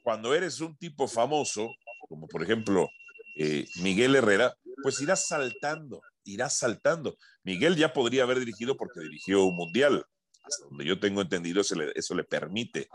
cuando 0.05 0.33
eres 0.33 0.61
un 0.61 0.77
tipo 0.77 1.09
famoso, 1.09 1.69
como 2.07 2.29
por 2.29 2.43
ejemplo 2.43 2.87
eh, 3.35 3.65
Miguel 3.81 4.15
Herrera, 4.15 4.55
pues 4.81 5.01
irás 5.01 5.27
saltando, 5.27 6.01
irás 6.25 6.57
saltando. 6.57 7.17
Miguel 7.43 7.75
ya 7.75 7.93
podría 7.93 8.23
haber 8.23 8.39
dirigido 8.39 8.75
porque 8.75 8.99
dirigió 8.99 9.43
un 9.45 9.55
mundial. 9.55 10.05
Hasta 10.43 10.65
donde 10.65 10.85
yo 10.85 10.99
tengo 10.99 11.21
entendido, 11.21 11.61
eso 11.61 11.73
le, 11.73 11.91
eso 11.95 12.13
le 12.13 12.23
permite 12.23 12.87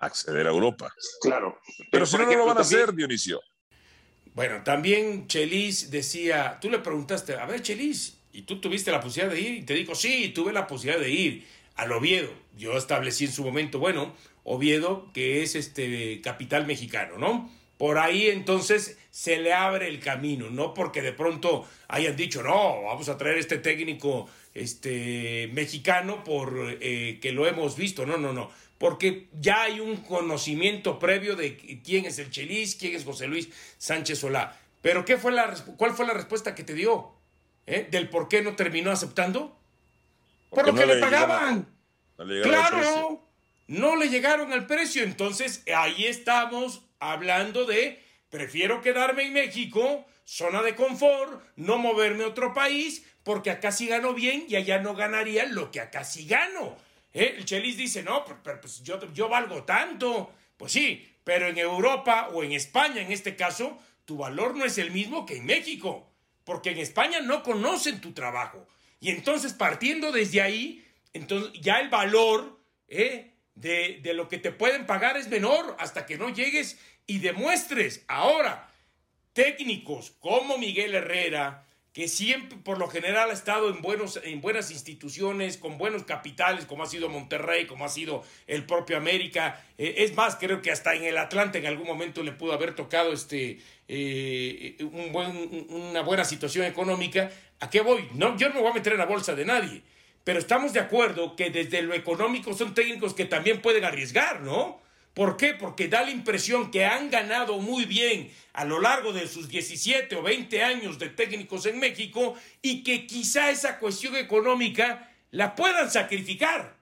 acceder 0.00 0.46
a 0.46 0.50
Europa. 0.50 0.92
Claro. 1.20 1.60
Pero, 1.92 2.04
si 2.04 2.16
no, 2.16 2.26
no 2.26 2.36
lo 2.36 2.46
van 2.46 2.58
a 2.58 2.62
hacer, 2.62 2.92
Dionisio. 2.92 3.40
Bueno, 4.34 4.62
también 4.64 5.28
Chelis 5.28 5.90
decía, 5.90 6.58
tú 6.60 6.68
le 6.68 6.80
preguntaste, 6.80 7.36
a 7.36 7.46
ver, 7.46 7.62
Chelis, 7.62 8.18
¿y 8.32 8.42
tú 8.42 8.60
tuviste 8.60 8.90
la 8.90 9.00
posibilidad 9.00 9.32
de 9.32 9.40
ir? 9.40 9.54
Y 9.58 9.62
te 9.62 9.74
dijo, 9.74 9.94
sí, 9.94 10.30
tuve 10.34 10.52
la 10.52 10.66
posibilidad 10.66 11.00
de 11.00 11.10
ir 11.10 11.46
al 11.76 11.92
Oviedo. 11.92 12.32
Yo 12.56 12.76
establecí 12.76 13.26
en 13.26 13.32
su 13.32 13.44
momento, 13.44 13.78
bueno, 13.78 14.14
Oviedo, 14.42 15.10
que 15.12 15.42
es 15.42 15.54
este 15.54 16.20
capital 16.22 16.66
mexicano, 16.66 17.18
¿no? 17.18 17.50
Por 17.78 17.98
ahí 17.98 18.28
entonces 18.28 18.98
se 19.10 19.38
le 19.38 19.52
abre 19.52 19.88
el 19.88 20.00
camino, 20.00 20.50
no 20.50 20.72
porque 20.72 21.02
de 21.02 21.12
pronto 21.12 21.68
hayan 21.88 22.16
dicho, 22.16 22.42
no, 22.42 22.82
vamos 22.84 23.08
a 23.08 23.18
traer 23.18 23.38
este 23.38 23.58
técnico 23.58 24.28
este, 24.54 25.50
mexicano 25.52 26.24
por 26.24 26.78
eh, 26.80 27.18
que 27.20 27.32
lo 27.32 27.46
hemos 27.46 27.76
visto, 27.76 28.06
no, 28.06 28.16
no, 28.16 28.32
no, 28.32 28.50
porque 28.78 29.28
ya 29.40 29.62
hay 29.62 29.80
un 29.80 29.96
conocimiento 29.96 30.98
previo 30.98 31.36
de 31.36 31.56
quién 31.84 32.06
es 32.06 32.18
el 32.18 32.30
Chelis, 32.30 32.76
quién 32.76 32.94
es 32.94 33.04
José 33.04 33.26
Luis 33.26 33.48
Sánchez 33.78 34.18
Solá. 34.18 34.58
Pero 34.82 35.04
¿qué 35.04 35.16
fue 35.16 35.32
la, 35.32 35.54
¿cuál 35.76 35.92
fue 35.92 36.06
la 36.06 36.14
respuesta 36.14 36.54
que 36.54 36.62
te 36.62 36.74
dio? 36.74 37.12
¿Eh? 37.66 37.88
¿Del 37.90 38.08
por 38.08 38.28
qué 38.28 38.42
no 38.42 38.54
terminó 38.54 38.90
aceptando? 38.90 39.58
Por 40.50 40.66
lo 40.66 40.74
que 40.74 40.86
le, 40.86 40.98
pagaban. 40.98 41.68
claro, 42.16 43.22
no 43.66 43.96
le 43.96 44.08
llegaron 44.08 44.52
al 44.52 44.66
precio. 44.66 45.02
Entonces 45.02 45.62
ahí 45.74 46.06
estamos 46.06 46.85
hablando 47.00 47.64
de 47.64 48.02
prefiero 48.28 48.82
quedarme 48.82 49.24
en 49.24 49.32
México, 49.32 50.06
zona 50.24 50.62
de 50.62 50.74
confort, 50.74 51.42
no 51.56 51.78
moverme 51.78 52.24
a 52.24 52.28
otro 52.28 52.52
país, 52.52 53.04
porque 53.22 53.50
acá 53.50 53.72
sí 53.72 53.86
gano 53.86 54.14
bien 54.14 54.44
y 54.48 54.56
allá 54.56 54.78
no 54.78 54.94
ganaría 54.94 55.46
lo 55.46 55.70
que 55.70 55.80
acá 55.80 56.04
sí 56.04 56.26
gano. 56.26 56.76
¿Eh? 57.12 57.34
El 57.38 57.44
Chelis 57.44 57.76
dice, 57.76 58.02
no, 58.02 58.24
pero, 58.24 58.60
pues 58.60 58.82
yo, 58.82 59.00
yo 59.12 59.28
valgo 59.28 59.64
tanto. 59.64 60.32
Pues 60.56 60.72
sí, 60.72 61.08
pero 61.24 61.48
en 61.48 61.58
Europa 61.58 62.28
o 62.32 62.42
en 62.42 62.52
España 62.52 63.00
en 63.00 63.12
este 63.12 63.36
caso, 63.36 63.78
tu 64.04 64.18
valor 64.18 64.56
no 64.56 64.64
es 64.64 64.78
el 64.78 64.90
mismo 64.90 65.26
que 65.26 65.36
en 65.36 65.46
México, 65.46 66.10
porque 66.44 66.70
en 66.70 66.78
España 66.78 67.20
no 67.20 67.42
conocen 67.42 68.00
tu 68.00 68.12
trabajo. 68.12 68.66
Y 69.00 69.10
entonces 69.10 69.52
partiendo 69.52 70.12
desde 70.12 70.40
ahí, 70.40 70.86
entonces 71.12 71.52
ya 71.60 71.80
el 71.80 71.88
valor 71.88 72.56
¿eh? 72.88 73.32
De, 73.56 73.98
de 74.02 74.14
lo 74.14 74.28
que 74.28 74.38
te 74.38 74.52
pueden 74.52 74.86
pagar 74.86 75.16
es 75.16 75.28
menor 75.28 75.76
hasta 75.80 76.06
que 76.06 76.16
no 76.16 76.28
llegues 76.28 76.78
y 77.06 77.18
demuestres. 77.18 78.04
Ahora, 78.06 78.70
técnicos 79.32 80.12
como 80.20 80.56
Miguel 80.56 80.94
Herrera, 80.94 81.66
que 81.96 82.08
siempre 82.08 82.58
por 82.58 82.76
lo 82.76 82.88
general 82.88 83.30
ha 83.30 83.32
estado 83.32 83.70
en, 83.70 83.80
buenos, 83.80 84.20
en 84.22 84.42
buenas 84.42 84.70
instituciones, 84.70 85.56
con 85.56 85.78
buenos 85.78 86.04
capitales, 86.04 86.66
como 86.66 86.82
ha 86.82 86.86
sido 86.86 87.08
Monterrey, 87.08 87.66
como 87.66 87.86
ha 87.86 87.88
sido 87.88 88.22
el 88.46 88.66
propio 88.66 88.98
América. 88.98 89.64
Eh, 89.78 89.94
es 89.98 90.14
más, 90.14 90.36
creo 90.36 90.60
que 90.60 90.70
hasta 90.70 90.94
en 90.94 91.04
el 91.04 91.16
Atlante 91.16 91.56
en 91.56 91.64
algún 91.64 91.86
momento 91.86 92.22
le 92.22 92.32
pudo 92.32 92.52
haber 92.52 92.74
tocado 92.74 93.14
este, 93.14 93.60
eh, 93.88 94.76
una 95.70 96.02
buena 96.02 96.26
situación 96.26 96.66
económica. 96.66 97.30
¿A 97.60 97.70
qué 97.70 97.80
voy? 97.80 98.06
No, 98.12 98.36
yo 98.36 98.50
no 98.50 98.56
me 98.56 98.60
voy 98.60 98.72
a 98.72 98.74
meter 98.74 98.92
en 98.92 98.98
la 98.98 99.06
bolsa 99.06 99.34
de 99.34 99.46
nadie, 99.46 99.82
pero 100.26 100.40
estamos 100.40 100.72
de 100.72 100.80
acuerdo 100.80 101.36
que 101.36 101.50
desde 101.50 101.82
lo 101.82 101.94
económico 101.94 102.52
son 102.52 102.74
técnicos 102.74 103.14
que 103.14 103.26
también 103.26 103.62
pueden 103.62 103.84
arriesgar, 103.84 104.40
¿no? 104.40 104.80
¿Por 105.14 105.36
qué? 105.36 105.54
Porque 105.54 105.86
da 105.86 106.02
la 106.02 106.10
impresión 106.10 106.72
que 106.72 106.84
han 106.84 107.10
ganado 107.10 107.60
muy 107.60 107.84
bien 107.84 108.32
a 108.52 108.64
lo 108.64 108.80
largo 108.80 109.12
de 109.12 109.28
sus 109.28 109.48
17 109.48 110.16
o 110.16 110.22
20 110.22 110.64
años 110.64 110.98
de 110.98 111.10
técnicos 111.10 111.64
en 111.66 111.78
México 111.78 112.34
y 112.60 112.82
que 112.82 113.06
quizá 113.06 113.50
esa 113.50 113.78
cuestión 113.78 114.16
económica 114.16 115.12
la 115.30 115.54
puedan 115.54 115.92
sacrificar. 115.92 116.76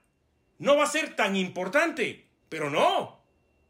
No 0.57 0.77
va 0.77 0.85
a 0.85 0.87
ser 0.87 1.15
tan 1.15 1.35
importante, 1.35 2.25
pero 2.49 2.71
no. 2.71 3.21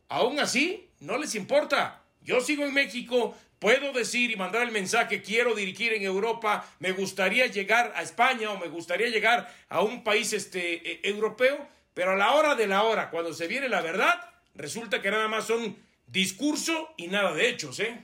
Aún 0.08 0.40
así, 0.40 0.88
no 1.02 1.18
les 1.18 1.36
importa. 1.36 2.02
Yo 2.22 2.40
sigo 2.40 2.64
en 2.64 2.74
México, 2.74 3.38
puedo 3.60 3.94
decir 3.94 4.32
y 4.32 4.36
mandar 4.36 4.64
el 4.64 4.72
mensaje, 4.72 5.22
quiero 5.22 5.56
dirigir 5.56 5.94
en 5.94 6.04
Europa, 6.04 6.68
me 6.80 6.92
gustaría 6.92 7.48
llegar 7.48 7.94
a 7.96 8.02
España 8.02 8.52
o 8.52 8.60
me 8.60 8.68
gustaría 8.68 9.08
llegar 9.08 9.54
a 9.70 9.82
un 9.82 10.04
país 10.04 10.34
este, 10.34 10.92
e, 10.92 11.10
europeo, 11.10 11.68
pero 11.94 12.12
a 12.12 12.16
la 12.16 12.34
hora 12.34 12.56
de 12.56 12.68
la 12.68 12.84
hora, 12.84 13.10
cuando 13.10 13.34
se 13.34 13.48
viene 13.48 13.70
la 13.70 13.82
verdad, 13.82 14.20
resulta 14.56 15.02
que 15.02 15.12
nada 15.12 15.28
más 15.28 15.48
son 15.48 15.78
discurso 16.08 16.94
y 16.98 17.08
nada 17.08 17.34
de 17.34 17.50
hechos, 17.50 17.80
¿eh? 17.80 18.04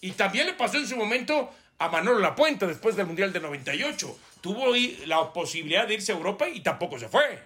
Y 0.00 0.12
también 0.12 0.46
le 0.46 0.54
pasó 0.54 0.78
en 0.78 0.86
su 0.86 0.96
momento 0.96 1.50
a 1.78 1.88
Manolo 1.88 2.18
Lapuente 2.18 2.66
después 2.66 2.96
del 2.96 3.06
Mundial 3.06 3.32
de 3.32 3.40
98. 3.40 4.18
Tuvo 4.40 4.74
la 5.06 5.32
posibilidad 5.32 5.86
de 5.86 5.94
irse 5.94 6.12
a 6.12 6.16
Europa 6.16 6.48
y 6.48 6.60
tampoco 6.60 6.98
se 6.98 7.08
fue. 7.08 7.42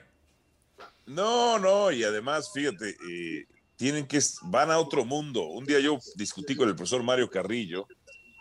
No, 1.07 1.59
no, 1.59 1.91
y 1.91 2.03
además, 2.05 2.51
fíjate, 2.53 2.91
eh, 2.91 3.47
tienen 3.77 4.07
que, 4.07 4.21
van 4.43 4.71
a 4.71 4.79
otro 4.79 5.05
mundo. 5.05 5.43
Un 5.45 5.65
día 5.65 5.81
yo 5.81 5.99
discutí 6.17 6.55
con 6.57 6.69
el 6.69 6.77
profesor 6.77 7.03
Mario 7.03 7.31
Carrillo, 7.31 7.87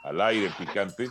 al 0.03 0.21
aire 0.21 0.51
picante, 0.57 1.09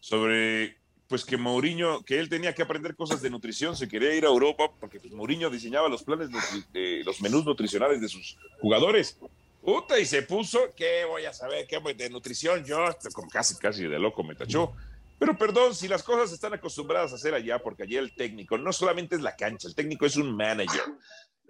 sobre 0.00 0.80
pues 1.10 1.24
que 1.24 1.36
Mourinho, 1.36 2.04
que 2.04 2.20
él 2.20 2.28
tenía 2.28 2.54
que 2.54 2.62
aprender 2.62 2.94
cosas 2.94 3.20
de 3.20 3.30
nutrición, 3.30 3.76
se 3.76 3.88
quería 3.88 4.14
ir 4.14 4.24
a 4.24 4.28
Europa, 4.28 4.70
porque 4.78 5.00
pues, 5.00 5.12
Mourinho 5.12 5.50
diseñaba 5.50 5.88
los 5.88 6.04
planes, 6.04 6.30
de, 6.72 7.02
los 7.04 7.20
menús 7.20 7.44
nutricionales 7.44 8.00
de 8.00 8.08
sus 8.08 8.38
jugadores. 8.60 9.18
Puta, 9.60 9.98
y 9.98 10.06
se 10.06 10.22
puso, 10.22 10.60
¿qué 10.76 11.04
voy 11.04 11.24
a 11.24 11.32
saber? 11.32 11.66
¿Qué 11.66 11.80
de 11.94 12.10
nutrición? 12.10 12.64
Yo, 12.64 12.78
como 13.12 13.28
casi, 13.28 13.56
casi 13.56 13.88
de 13.88 13.98
loco 13.98 14.22
me 14.22 14.36
tachó. 14.36 14.72
Pero 15.18 15.36
perdón, 15.36 15.74
si 15.74 15.88
las 15.88 16.04
cosas 16.04 16.32
están 16.32 16.54
acostumbradas 16.54 17.12
a 17.12 17.16
hacer 17.16 17.34
allá, 17.34 17.58
porque 17.58 17.82
allá 17.82 17.98
el 17.98 18.14
técnico 18.14 18.56
no 18.56 18.72
solamente 18.72 19.16
es 19.16 19.20
la 19.20 19.34
cancha, 19.34 19.66
el 19.66 19.74
técnico 19.74 20.06
es 20.06 20.16
un 20.16 20.34
manager, 20.34 20.80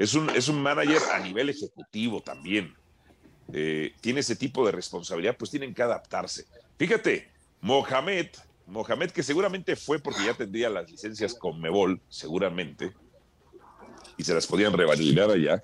es 0.00 0.14
un, 0.14 0.30
es 0.30 0.48
un 0.48 0.62
manager 0.62 1.02
a 1.12 1.18
nivel 1.18 1.50
ejecutivo 1.50 2.22
también. 2.22 2.74
Eh, 3.52 3.92
tiene 4.00 4.20
ese 4.20 4.34
tipo 4.34 4.64
de 4.64 4.72
responsabilidad, 4.72 5.36
pues 5.36 5.50
tienen 5.50 5.74
que 5.74 5.82
adaptarse. 5.82 6.46
Fíjate, 6.78 7.30
Mohamed, 7.60 8.28
Mohamed, 8.66 9.10
que 9.10 9.22
seguramente 9.22 9.76
fue 9.76 9.98
porque 9.98 10.24
ya 10.24 10.32
tendría 10.32 10.70
las 10.70 10.90
licencias 10.90 11.34
con 11.34 11.60
Mebol, 11.60 12.00
seguramente, 12.08 12.94
y 14.16 14.24
se 14.24 14.32
las 14.32 14.46
podían 14.46 14.72
revalidar 14.72 15.30
allá. 15.30 15.62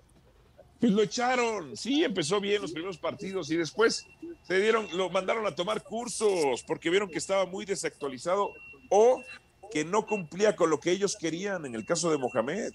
Pues 0.81 0.93
lo 0.93 1.03
echaron, 1.03 1.75
sí, 1.75 2.05
empezó 2.05 2.39
bien 2.39 2.61
los 2.61 2.73
primeros 2.73 2.99
partidos 2.99 3.51
y 3.51 3.57
después 3.57 4.07
se 4.43 4.61
dieron, 4.61 4.87
lo 4.93 5.09
mandaron 5.09 5.47
a 5.47 5.55
tomar 5.55 5.83
cursos 5.83 6.63
porque 6.67 6.91
vieron 6.91 7.09
que 7.09 7.17
estaba 7.17 7.47
muy 7.47 7.65
desactualizado 7.65 8.53
o 8.91 9.23
que 9.73 9.87
no 9.87 10.05
cumplía 10.05 10.55
con 10.55 10.69
lo 10.69 10.79
que 10.79 10.91
ellos 10.91 11.17
querían 11.19 11.65
en 11.65 11.75
el 11.75 11.87
caso 11.87 12.11
de 12.11 12.19
Mohamed. 12.19 12.75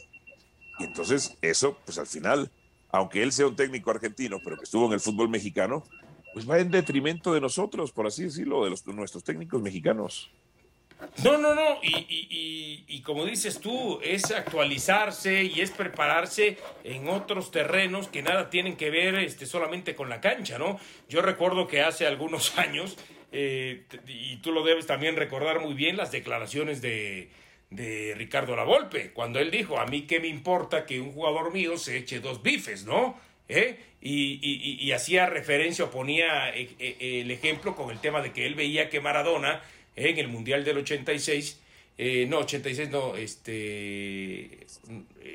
Y 0.80 0.86
entonces 0.86 1.38
eso, 1.42 1.78
pues 1.86 1.98
al 1.98 2.08
final, 2.08 2.52
aunque 2.90 3.24
él 3.24 3.32
sea 3.32 3.48
un 3.48 3.56
técnico 3.56 3.92
argentino, 3.92 4.40
pero 4.44 4.58
que 4.58 4.64
estuvo 4.64 4.88
en 4.88 4.94
el 4.94 5.00
fútbol 5.00 5.30
mexicano, 5.30 5.84
pues 6.34 6.50
va 6.50 6.60
en 6.60 6.72
detrimento 6.72 7.34
de 7.34 7.42
nosotros, 7.42 7.92
por 7.92 8.08
así 8.08 8.24
decirlo, 8.24 8.66
de, 8.66 8.76
nuestros 8.94 9.24
técnicos 9.24 9.62
mexicanos. 9.62 10.32
No, 11.24 11.38
no, 11.38 11.56
no, 11.56 11.80
y, 11.82 13.02
como 13.04 13.26
dices 13.26 13.60
tú, 13.60 14.00
es 14.04 14.32
actualizarse 14.32 15.44
y 15.44 15.62
es 15.62 15.72
prepararse 15.72 16.58
en 16.84 17.10
otros 17.10 17.50
terrenos 17.50 18.08
que 18.08 18.22
nada 18.22 18.52
tienen 18.52 18.78
que 18.78 18.92
ver 18.92 19.16
este, 19.16 19.48
solamente 19.48 19.96
con 19.96 20.10
la 20.10 20.22
cancha, 20.22 20.60
¿no? 20.60 20.80
Yo 21.10 21.24
recuerdo 21.24 21.68
que 21.68 21.82
hace 21.82 22.06
algunos 22.06 22.56
años, 22.60 22.98
eh, 23.32 23.86
y 24.08 24.38
tú 24.38 24.52
lo 24.52 24.64
debes 24.64 24.86
también 24.86 25.16
recordar 25.16 25.60
muy 25.60 25.74
bien, 25.74 25.98
las 25.98 26.12
declaraciones 26.12 26.82
de, 26.82 27.32
de 27.72 28.14
Ricardo 28.18 28.56
Lavolpe, 28.56 29.12
cuando 29.12 29.40
él 29.40 29.50
dijo, 29.50 29.80
a 29.80 29.86
mí 29.86 30.02
qué 30.02 30.20
me 30.20 30.28
importa 30.28 30.86
que 30.86 31.00
un 31.00 31.14
jugador 31.14 31.54
mío 31.54 31.78
se 31.78 31.98
eche 31.98 32.20
dos 32.20 32.44
bifes, 32.44 32.86
¿no? 32.86 33.18
¿eh? 33.48 33.78
Y, 34.02 34.92
hacía 34.92 35.26
referencia 35.26 35.86
o 35.86 35.92
ponía 35.92 36.50
eh, 36.50 36.70
eh, 36.80 37.22
el 37.22 37.32
ejemplo 37.32 37.76
con 37.76 37.92
el 37.92 38.00
tema 38.00 38.22
de 38.22 38.34
que 38.34 38.46
él 38.46 38.56
veía 38.56 38.90
que 38.90 39.00
Maradona 39.00 39.62
en 39.96 40.18
el 40.18 40.28
Mundial 40.28 40.66
del 40.66 40.80
86, 40.80 41.60
no, 42.28 42.40
86 42.40 42.90
no, 42.90 43.16
este... 43.16 44.50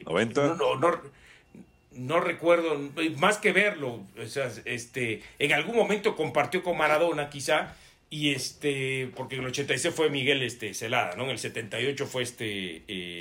90. 0.05 0.57
No, 0.57 0.77
no, 0.77 1.01
no, 1.93 2.21
recuerdo, 2.21 2.79
más 3.17 3.39
que 3.39 3.53
verlo, 3.53 4.03
o 4.23 4.27
sea, 4.27 4.51
este, 4.67 5.23
en 5.39 5.53
algún 5.53 5.77
momento 5.77 6.17
compartió 6.17 6.63
con 6.63 6.77
Maradona 6.77 7.31
quizá, 7.31 7.75
y 8.09 8.33
este, 8.33 9.11
porque 9.17 9.37
en 9.37 9.43
el 9.43 9.49
86 9.49 9.95
fue 9.95 10.11
Miguel 10.11 10.43
este, 10.43 10.75
Celada, 10.75 11.17
¿no? 11.17 11.25
En 11.25 11.31
el 11.31 11.39
78 11.39 12.07
fue 12.07 12.23
este 12.23 13.21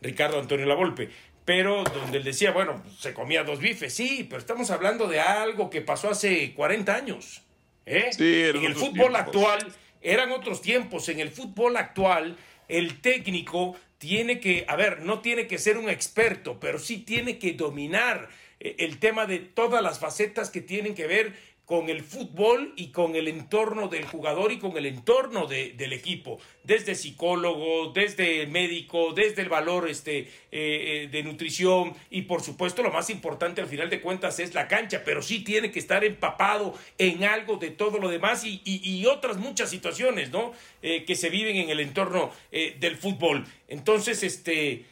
Ricardo 0.00 0.38
Antonio 0.38 0.66
Lavolpe 0.66 1.08
pero 1.44 1.82
donde 1.84 2.18
él 2.18 2.24
decía, 2.24 2.52
bueno, 2.52 2.82
se 2.98 3.12
comía 3.12 3.42
dos 3.42 3.58
bifes, 3.58 3.92
sí, 3.92 4.26
pero 4.28 4.40
estamos 4.40 4.70
hablando 4.70 5.08
de 5.08 5.20
algo 5.20 5.70
que 5.70 5.80
pasó 5.80 6.10
hace 6.10 6.54
40 6.54 6.94
años. 6.94 7.42
¿eh? 7.86 8.10
en 8.18 8.64
el 8.64 8.74
fútbol 8.74 9.16
actual 9.16 9.72
eran 10.00 10.30
otros 10.30 10.62
tiempos, 10.62 11.08
en 11.08 11.20
el 11.20 11.30
fútbol 11.30 11.76
actual 11.76 12.36
el 12.68 13.00
técnico 13.00 13.76
tiene 13.98 14.40
que, 14.40 14.64
a 14.68 14.76
ver, 14.76 15.00
no 15.02 15.20
tiene 15.20 15.46
que 15.46 15.58
ser 15.58 15.78
un 15.78 15.88
experto, 15.88 16.58
pero 16.60 16.78
sí 16.78 16.98
tiene 16.98 17.38
que 17.38 17.52
dominar 17.52 18.28
eh, 18.60 18.76
el 18.78 18.98
tema 18.98 19.26
de 19.26 19.38
todas 19.38 19.82
las 19.82 19.98
facetas 19.98 20.50
que 20.50 20.60
tienen 20.60 20.94
que 20.94 21.06
ver 21.06 21.34
con 21.72 21.88
el 21.88 22.02
fútbol 22.02 22.74
y 22.76 22.88
con 22.88 23.16
el 23.16 23.28
entorno 23.28 23.88
del 23.88 24.04
jugador 24.04 24.52
y 24.52 24.58
con 24.58 24.76
el 24.76 24.84
entorno 24.84 25.46
del 25.46 25.94
equipo, 25.94 26.38
desde 26.64 26.94
psicólogo, 26.94 27.92
desde 27.94 28.46
médico, 28.46 29.14
desde 29.14 29.40
el 29.40 29.48
valor 29.48 29.88
este, 29.88 30.18
eh, 30.18 30.28
eh, 30.50 31.08
de 31.10 31.22
nutrición 31.22 31.94
y 32.10 32.22
por 32.22 32.42
supuesto 32.42 32.82
lo 32.82 32.90
más 32.90 33.08
importante 33.08 33.62
al 33.62 33.68
final 33.68 33.88
de 33.88 34.02
cuentas 34.02 34.38
es 34.38 34.52
la 34.52 34.68
cancha, 34.68 35.00
pero 35.02 35.22
sí 35.22 35.44
tiene 35.44 35.72
que 35.72 35.78
estar 35.78 36.04
empapado 36.04 36.74
en 36.98 37.24
algo 37.24 37.56
de 37.56 37.70
todo 37.70 37.98
lo 37.98 38.10
demás 38.10 38.44
y, 38.44 38.60
y, 38.66 39.06
otras 39.06 39.38
muchas 39.38 39.70
situaciones 39.70 40.30
¿no? 40.30 40.52
Eh, 40.82 41.06
que 41.06 41.16
se 41.16 41.30
viven 41.30 41.56
en 41.56 41.70
el 41.70 41.80
entorno 41.80 42.32
del 42.50 42.98
fútbol. 42.98 43.46
Entonces, 43.68 44.22
este, 44.22 44.84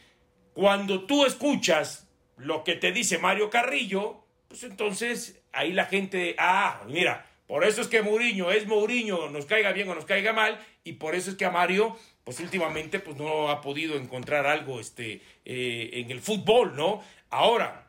cuando 0.55 1.03
tú 1.03 1.27
escuchas 1.27 2.07
lo 2.37 2.63
que 2.63 2.73
te 2.73 2.91
dice 2.91 3.19
Mario 3.19 3.51
Carrillo, 3.51 4.23
pues 4.47 4.63
entonces 4.63 5.40
ahí 5.53 5.73
la 5.73 5.85
gente, 5.85 6.35
ah, 6.37 6.81
mira, 6.87 7.25
por 7.47 7.63
eso 7.63 7.81
es 7.81 7.87
que 7.87 8.01
Mourinho 8.01 8.51
es 8.51 8.67
Mourinho, 8.67 9.29
nos 9.29 9.45
caiga 9.45 9.71
bien 9.71 9.89
o 9.89 9.95
nos 9.95 10.05
caiga 10.05 10.33
mal, 10.33 10.59
y 10.83 10.93
por 10.93 11.15
eso 11.15 11.31
es 11.31 11.35
que 11.35 11.45
a 11.45 11.51
Mario, 11.51 11.97
pues 12.23 12.39
últimamente, 12.39 12.99
pues 12.99 13.17
no 13.17 13.49
ha 13.49 13.61
podido 13.61 13.95
encontrar 13.95 14.45
algo 14.45 14.79
este, 14.79 15.21
eh, 15.45 15.89
en 15.93 16.11
el 16.11 16.21
fútbol, 16.21 16.75
¿no? 16.75 17.03
Ahora, 17.29 17.87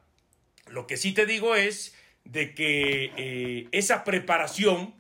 lo 0.69 0.87
que 0.87 0.97
sí 0.97 1.13
te 1.13 1.27
digo 1.27 1.55
es 1.55 1.95
de 2.25 2.55
que 2.55 3.13
eh, 3.17 3.69
esa 3.73 4.05
preparación 4.05 4.95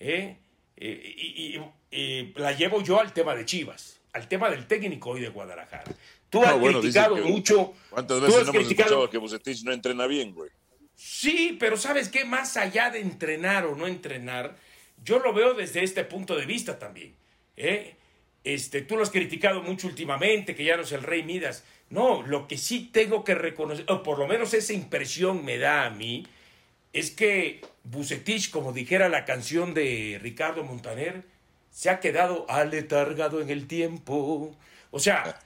eh, 0.00 0.36
eh, 0.76 2.32
la 2.36 2.52
llevo 2.52 2.82
yo 2.82 3.00
al 3.00 3.12
tema 3.12 3.34
de 3.34 3.44
Chivas, 3.44 4.00
al 4.12 4.28
tema 4.28 4.50
del 4.50 4.66
técnico 4.66 5.10
hoy 5.10 5.20
de 5.20 5.28
Guadalajara. 5.28 5.84
Tú 6.30 6.42
has 6.42 6.54
criticado 6.54 7.16
mucho. 7.16 7.72
¿Cuántas 7.90 8.20
veces 8.20 8.46
no 8.46 8.52
hemos 8.52 8.70
escuchado 8.70 9.10
que 9.10 9.18
Bucetich 9.18 9.64
no 9.64 9.72
entrena 9.72 10.06
bien, 10.06 10.34
güey? 10.34 10.50
Sí, 11.00 11.56
pero 11.60 11.76
¿sabes 11.76 12.08
qué? 12.08 12.24
Más 12.24 12.56
allá 12.56 12.90
de 12.90 12.98
entrenar 12.98 13.66
o 13.66 13.76
no 13.76 13.86
entrenar, 13.86 14.56
yo 15.04 15.20
lo 15.20 15.32
veo 15.32 15.54
desde 15.54 15.84
este 15.84 16.02
punto 16.02 16.34
de 16.34 16.44
vista 16.44 16.76
también. 16.80 17.14
Este, 18.42 18.82
tú 18.82 18.96
lo 18.96 19.04
has 19.04 19.10
criticado 19.10 19.62
mucho 19.62 19.86
últimamente, 19.86 20.56
que 20.56 20.64
ya 20.64 20.76
no 20.76 20.82
es 20.82 20.90
el 20.90 21.04
rey 21.04 21.22
Midas. 21.22 21.62
No, 21.88 22.22
lo 22.22 22.48
que 22.48 22.58
sí 22.58 22.90
tengo 22.92 23.22
que 23.22 23.36
reconocer, 23.36 23.84
o 23.88 24.02
por 24.02 24.18
lo 24.18 24.26
menos 24.26 24.52
esa 24.54 24.72
impresión 24.72 25.44
me 25.44 25.58
da 25.58 25.86
a 25.86 25.90
mí, 25.90 26.26
es 26.92 27.12
que 27.12 27.60
Bucetich, 27.84 28.50
como 28.50 28.72
dijera 28.72 29.08
la 29.08 29.24
canción 29.24 29.74
de 29.74 30.18
Ricardo 30.20 30.64
Montaner, 30.64 31.22
se 31.70 31.90
ha 31.90 32.00
quedado 32.00 32.44
aletargado 32.50 33.40
en 33.40 33.50
el 33.50 33.68
tiempo. 33.68 34.56
O 34.90 34.98
sea, 34.98 35.38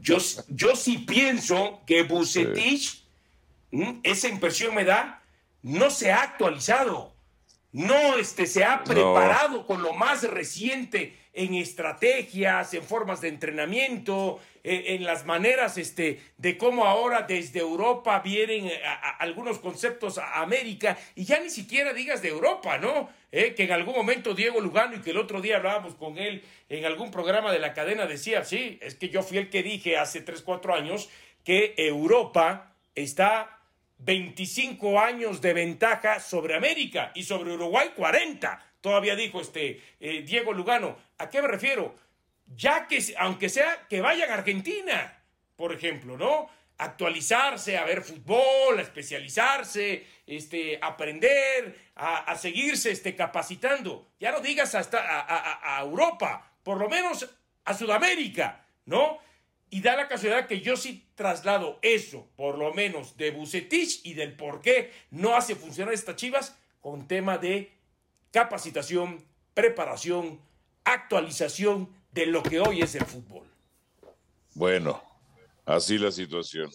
yo, 0.00 0.18
yo 0.46 0.76
sí 0.76 0.98
pienso 0.98 1.82
que 1.84 2.04
Bucetich, 2.04 3.02
esa 4.02 4.28
impresión 4.28 4.74
me 4.74 4.84
da, 4.84 5.22
no 5.62 5.90
se 5.90 6.12
ha 6.12 6.22
actualizado, 6.22 7.14
no 7.72 8.16
este, 8.16 8.46
se 8.46 8.64
ha 8.64 8.82
preparado 8.82 9.66
con 9.66 9.82
lo 9.82 9.92
más 9.92 10.22
reciente 10.24 11.16
en 11.32 11.54
estrategias, 11.54 12.74
en 12.74 12.82
formas 12.82 13.20
de 13.20 13.28
entrenamiento, 13.28 14.40
eh, 14.64 14.96
en 14.96 15.04
las 15.04 15.24
maneras 15.24 15.78
este, 15.78 16.20
de 16.36 16.58
cómo 16.58 16.84
ahora 16.84 17.22
desde 17.22 17.60
Europa 17.60 18.18
vienen 18.18 18.66
eh, 18.66 18.82
algunos 19.18 19.60
conceptos 19.60 20.18
a 20.18 20.40
América, 20.40 20.98
y 21.14 21.24
ya 21.24 21.40
ni 21.40 21.48
siquiera 21.48 21.92
digas 21.92 22.22
de 22.22 22.28
Europa, 22.28 22.78
¿no? 22.78 23.08
Eh, 23.30 23.54
que 23.54 23.62
en 23.62 23.72
algún 23.72 23.94
momento 23.94 24.34
Diego 24.34 24.60
Lugano, 24.60 24.96
y 24.96 25.00
que 25.00 25.10
el 25.10 25.18
otro 25.18 25.40
día 25.40 25.58
hablábamos 25.58 25.94
con 25.94 26.18
él 26.18 26.42
en 26.68 26.84
algún 26.84 27.12
programa 27.12 27.52
de 27.52 27.60
la 27.60 27.72
cadena, 27.72 28.06
decía, 28.06 28.44
sí, 28.44 28.78
es 28.82 28.96
que 28.96 29.08
yo 29.08 29.22
fui 29.22 29.38
el 29.38 29.50
que 29.50 29.62
dije 29.62 29.96
hace 29.96 30.20
3, 30.20 30.42
4 30.42 30.74
años 30.74 31.08
que 31.44 31.74
Europa 31.76 32.74
está 32.96 33.59
25 34.00 34.98
años 35.00 35.40
de 35.40 35.52
ventaja 35.52 36.20
sobre 36.20 36.56
América 36.56 37.12
y 37.14 37.22
sobre 37.22 37.52
Uruguay 37.52 37.90
40. 37.94 38.62
Todavía 38.80 39.14
dijo 39.14 39.40
este 39.40 39.82
Diego 39.98 40.52
Lugano. 40.52 40.96
¿A 41.18 41.28
qué 41.28 41.42
me 41.42 41.48
refiero? 41.48 41.94
Ya 42.56 42.86
que, 42.88 43.02
aunque 43.18 43.48
sea 43.48 43.86
que 43.88 44.00
vayan 44.00 44.30
a 44.30 44.34
Argentina, 44.34 45.22
por 45.56 45.72
ejemplo, 45.72 46.16
¿no? 46.16 46.48
Actualizarse, 46.78 47.76
a 47.76 47.84
ver 47.84 48.02
fútbol, 48.02 48.78
a 48.78 48.82
especializarse, 48.82 50.06
este, 50.26 50.78
aprender, 50.80 51.90
a, 51.94 52.34
seguirse 52.36 52.90
este, 52.90 53.14
capacitando. 53.14 54.12
Ya 54.18 54.32
no 54.32 54.40
digas 54.40 54.74
hasta 54.74 54.98
a 54.98 55.80
Europa, 55.82 56.50
por 56.62 56.78
lo 56.78 56.88
menos 56.88 57.28
a 57.64 57.74
Sudamérica, 57.74 58.64
¿no? 58.86 59.18
Y 59.70 59.80
da 59.82 59.96
la 59.96 60.08
casualidad 60.08 60.48
que 60.48 60.60
yo 60.60 60.76
sí 60.76 61.08
traslado 61.14 61.78
eso, 61.80 62.28
por 62.36 62.58
lo 62.58 62.74
menos 62.74 63.16
de 63.16 63.30
Bucetich 63.30 64.00
y 64.04 64.14
del 64.14 64.36
por 64.36 64.60
qué 64.60 64.92
no 65.10 65.36
hace 65.36 65.54
funcionar 65.54 65.94
estas 65.94 66.16
chivas 66.16 66.56
con 66.80 67.06
tema 67.06 67.38
de 67.38 67.72
capacitación, 68.32 69.24
preparación, 69.54 70.40
actualización 70.84 71.88
de 72.10 72.26
lo 72.26 72.42
que 72.42 72.58
hoy 72.58 72.82
es 72.82 72.96
el 72.96 73.04
fútbol. 73.04 73.46
Bueno, 74.54 75.00
así 75.64 75.98
la 75.98 76.10
situación. 76.10 76.68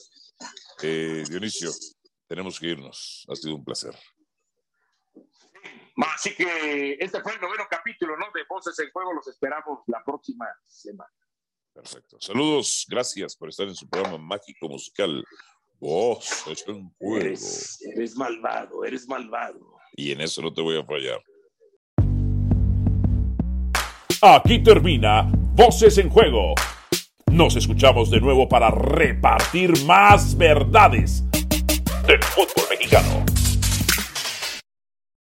Eh, 0.81 1.23
Dionisio, 1.27 1.71
tenemos 2.27 2.60
que 2.60 2.67
irnos. 2.67 3.25
Ha 3.29 3.36
sido 3.36 3.55
un 3.55 3.65
placer. 3.65 3.93
Así 6.13 6.34
que 6.36 6.97
este 6.99 7.21
fue 7.21 7.34
el 7.34 7.41
noveno 7.41 7.65
capítulo, 7.69 8.17
¿no? 8.17 8.25
De 8.34 8.43
Voces 8.47 8.77
en 8.79 8.89
Juego. 8.91 9.13
Los 9.13 9.27
esperamos 9.27 9.79
la 9.88 10.03
próxima 10.03 10.45
semana. 10.65 11.12
Perfecto. 11.75 12.17
Saludos. 12.21 12.85
Gracias 12.89 13.35
por 13.35 13.49
estar 13.49 13.67
en 13.67 13.75
su 13.75 13.88
programa 13.88 14.17
mágico 14.17 14.69
musical. 14.69 15.23
Voces 15.77 16.63
en 16.67 16.89
Juego. 16.97 17.17
Eres, 17.17 17.79
eres 17.93 18.15
malvado, 18.15 18.85
eres 18.85 19.05
malvado. 19.07 19.59
Y 19.93 20.11
en 20.13 20.21
eso 20.21 20.41
no 20.41 20.53
te 20.53 20.61
voy 20.61 20.79
a 20.79 20.85
fallar. 20.85 21.21
Aquí 24.21 24.63
termina 24.63 25.29
Voces 25.53 25.97
en 25.97 26.09
Juego. 26.09 26.55
Nos 27.29 27.57
escuchamos 27.57 28.09
de 28.09 28.21
nuevo 28.21 28.47
para 28.47 28.71
repartir 28.71 29.77
más 29.83 30.38
verdades 30.38 31.23
del 32.07 32.23
fútbol 32.23 32.65
mexicano. 32.69 33.35